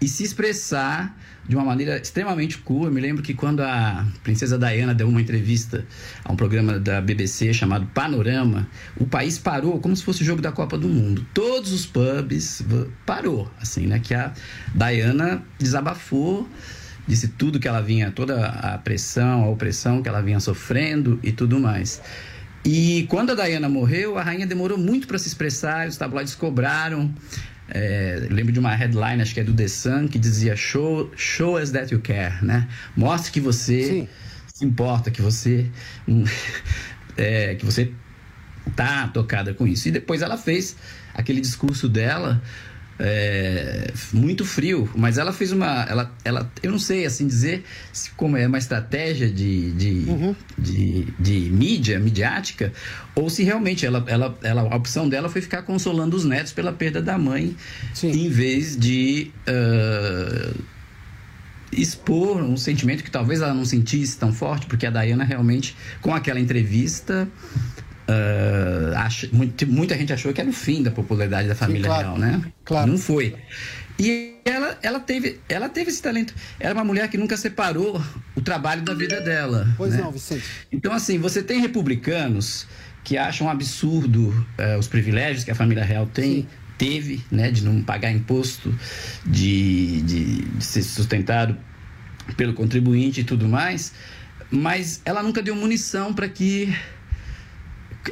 [0.00, 1.16] e se expressar
[1.48, 2.84] de uma maneira extremamente cool.
[2.84, 5.84] Eu me lembro que quando a princesa Diana deu uma entrevista
[6.24, 10.42] a um programa da BBC chamado Panorama, o país parou como se fosse o jogo
[10.42, 11.26] da Copa do Mundo.
[11.32, 12.62] Todos os pubs
[13.06, 13.98] parou, assim, né?
[13.98, 14.32] Que a
[14.74, 16.48] Diana desabafou,
[17.08, 21.32] disse tudo que ela vinha, toda a pressão, a opressão que ela vinha sofrendo e
[21.32, 22.00] tudo mais.
[22.64, 27.12] E quando a Diana morreu, a rainha demorou muito para se expressar, os tabloides cobraram
[27.70, 31.60] é, lembro de uma headline, acho que é do The Sun, que dizia show, show
[31.60, 32.66] us that you care, né?
[32.96, 34.08] Mostre que você Sim.
[34.46, 35.66] se importa, que você
[37.16, 37.92] é, que você
[38.74, 39.88] tá tocada com isso.
[39.88, 40.76] E depois ela fez
[41.14, 42.40] aquele discurso dela
[42.98, 45.84] é, muito frio, mas ela fez uma.
[45.84, 50.34] Ela, ela, eu não sei assim dizer se, como é uma estratégia de, de, uhum.
[50.58, 52.72] de, de, mídia, midiática,
[53.14, 56.72] ou se realmente ela, ela, ela, a opção dela foi ficar consolando os netos pela
[56.72, 57.56] perda da mãe,
[57.94, 58.10] Sim.
[58.10, 59.30] em vez de.
[59.48, 60.78] Uh,
[61.70, 66.14] expor um sentimento que talvez ela não sentisse tão forte, porque a Diana realmente, com
[66.14, 67.28] aquela entrevista,
[68.08, 69.28] Uh, acha,
[69.66, 72.42] muita gente achou que era o fim da popularidade da família Sim, claro, real, né?
[72.64, 72.90] Claro.
[72.90, 73.36] Não foi.
[73.98, 76.34] E ela, ela, teve, ela teve esse talento.
[76.58, 78.02] Era uma mulher que nunca separou
[78.34, 79.68] o trabalho da vida dela.
[79.76, 80.00] Pois né?
[80.00, 80.44] não, Vicente.
[80.72, 82.66] Então, assim, você tem republicanos
[83.04, 86.42] que acham absurdo uh, os privilégios que a família real tem.
[86.42, 86.46] Sim.
[86.78, 88.72] Teve, né, de não pagar imposto,
[89.26, 91.58] de, de, de ser sustentado
[92.36, 93.92] pelo contribuinte e tudo mais,
[94.48, 96.72] mas ela nunca deu munição para que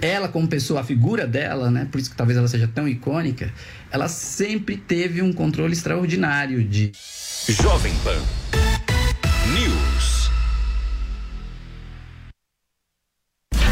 [0.00, 1.88] ela como pessoa, a figura dela, né?
[1.90, 3.52] Por isso que talvez ela seja tão icônica,
[3.90, 6.92] ela sempre teve um controle extraordinário de
[7.48, 8.20] Jovem Pan
[9.54, 10.30] News.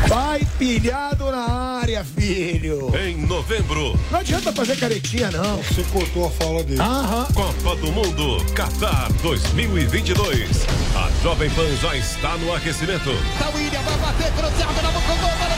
[0.06, 2.92] Vai pilhado na área, filho.
[2.96, 3.98] Em novembro.
[4.10, 5.56] Não adianta fazer caretinha, não.
[5.62, 6.80] Você cortou a fala dele.
[6.80, 7.26] Aham.
[7.34, 10.66] Copa do Mundo, Qatar 2022.
[10.94, 13.10] A Jovem Pan já está no aquecimento.
[13.38, 15.53] Tá William, vai bater, cruzado na boca, desviada,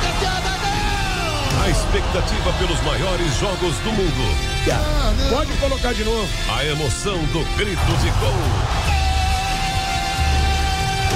[1.67, 4.37] a expectativa pelos maiores jogos do mundo.
[4.71, 6.29] Ah, Pode colocar de novo.
[6.49, 8.33] A emoção do grito de gol.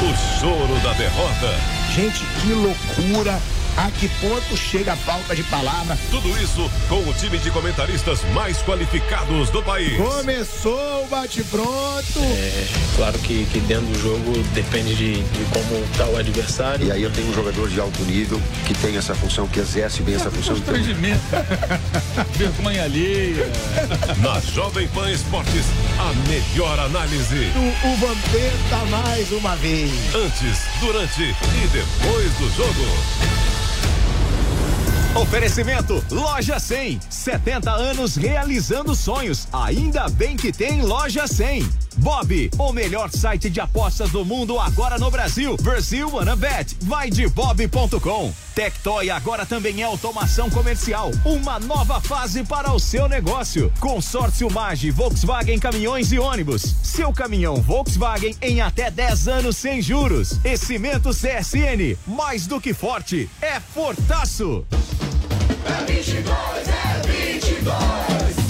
[0.02, 1.54] O choro da derrota.
[1.94, 3.40] Gente, que loucura
[3.76, 5.96] a que ponto chega a falta de palavra?
[6.10, 9.96] Tudo isso com o time de comentaristas mais qualificados do país.
[9.96, 12.18] Começou o bate-pronto.
[12.18, 12.66] É,
[12.96, 16.86] claro que, que dentro do jogo depende de, de como está o adversário.
[16.86, 20.02] E aí eu tenho um jogador de alto nível que tem essa função, que exerce
[20.02, 20.56] bem essa função.
[20.56, 20.74] Então...
[22.36, 23.50] Vergonha alheia.
[24.18, 25.64] Na Jovem Pan Esportes,
[25.98, 27.50] a melhor análise.
[27.54, 29.92] O, o Vampeta mais uma vez.
[30.14, 33.59] Antes, durante e depois do jogo.
[35.14, 37.00] Oferecimento Loja 100.
[37.10, 39.48] 70 anos realizando sonhos.
[39.52, 41.68] Ainda bem que tem Loja 100.
[41.96, 45.56] Bob, o melhor site de apostas do mundo agora no Brasil.
[45.60, 46.76] Brasil Wanna Bet.
[46.82, 48.32] Vai de bob.com.
[48.54, 51.10] Tectoy agora também é automação comercial.
[51.24, 53.72] Uma nova fase para o seu negócio.
[53.80, 56.76] Consórcio Mage, Volkswagen Caminhões e Ônibus.
[56.84, 60.38] Seu caminhão Volkswagen em até 10 anos sem juros.
[60.44, 64.64] E Cimento CSN, mais do que forte, é fortaço.
[65.66, 68.40] É 22, é 22.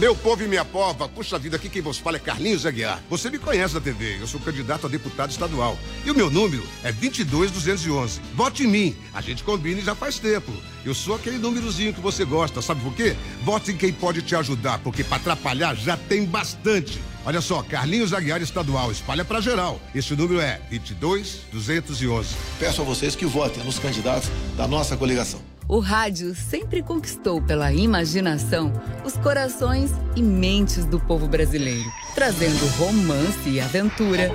[0.00, 3.02] Meu povo e minha pova, puxa vida, aqui quem vos fala é Carlinhos Aguiar.
[3.10, 5.78] Você me conhece da TV, eu sou candidato a deputado estadual.
[6.06, 8.18] E o meu número é 22211.
[8.34, 10.50] Vote em mim, a gente combina e já faz tempo.
[10.86, 13.14] Eu sou aquele númerozinho que você gosta, sabe por quê?
[13.44, 16.98] Vote em quem pode te ajudar, porque para atrapalhar já tem bastante.
[17.26, 19.78] Olha só, Carlinhos Aguiar Estadual, espalha para geral.
[19.94, 22.34] Esse número é 22211.
[22.58, 25.49] Peço a vocês que votem nos candidatos da nossa coligação.
[25.70, 28.72] O rádio sempre conquistou pela imaginação
[29.04, 34.32] os corações e mentes do povo brasileiro, trazendo romance e aventura,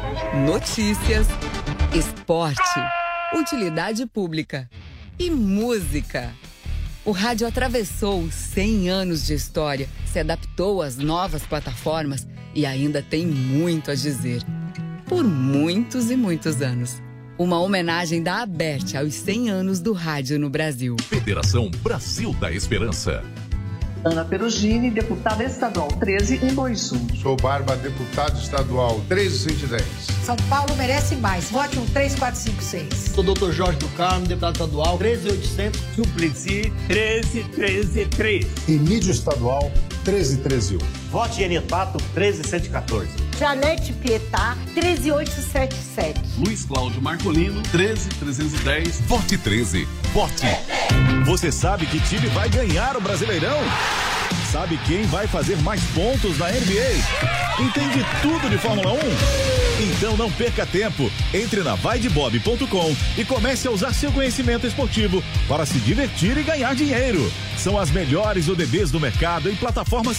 [0.47, 1.27] notícias,
[1.93, 2.79] esporte,
[3.37, 4.69] utilidade pública
[5.19, 6.33] e música.
[7.03, 13.27] O rádio atravessou 100 anos de história, se adaptou às novas plataformas e ainda tem
[13.27, 14.41] muito a dizer.
[15.05, 17.03] Por muitos e muitos anos.
[17.37, 20.95] Uma homenagem da Aberte aos 100 anos do rádio no Brasil.
[21.09, 23.21] Federação Brasil da Esperança.
[24.05, 27.15] Ana Perugini, deputada estadual 13121.
[27.17, 29.83] Sou Barba, deputado estadual 13110.
[30.23, 31.49] São Paulo merece mais.
[31.51, 33.13] Vote um 3456.
[33.13, 35.81] Sou doutor Jorge do Carmo, deputado estadual 13800.
[35.93, 38.47] Suplicy 13133.
[38.69, 39.69] E mídia estadual
[40.05, 41.04] 13131.
[41.15, 43.09] Vote Enipato 13114.
[43.39, 46.19] Janete Pietá 13877.
[46.39, 48.99] Luiz Cláudio Marcolino 13310.
[49.07, 49.87] Vote 13.
[50.13, 50.45] Vote.
[51.25, 53.57] Você sabe que time vai ganhar o Brasileirão?
[54.51, 57.61] Sabe quem vai fazer mais pontos na NBA?
[57.61, 58.97] Entende tudo de Fórmula 1?
[59.83, 61.11] Então não perca tempo.
[61.33, 66.73] Entre na vaidebob.com e comece a usar seu conhecimento esportivo para se divertir e ganhar
[66.75, 67.31] dinheiro.
[67.57, 70.17] São as melhores ODBs do mercado em plataformas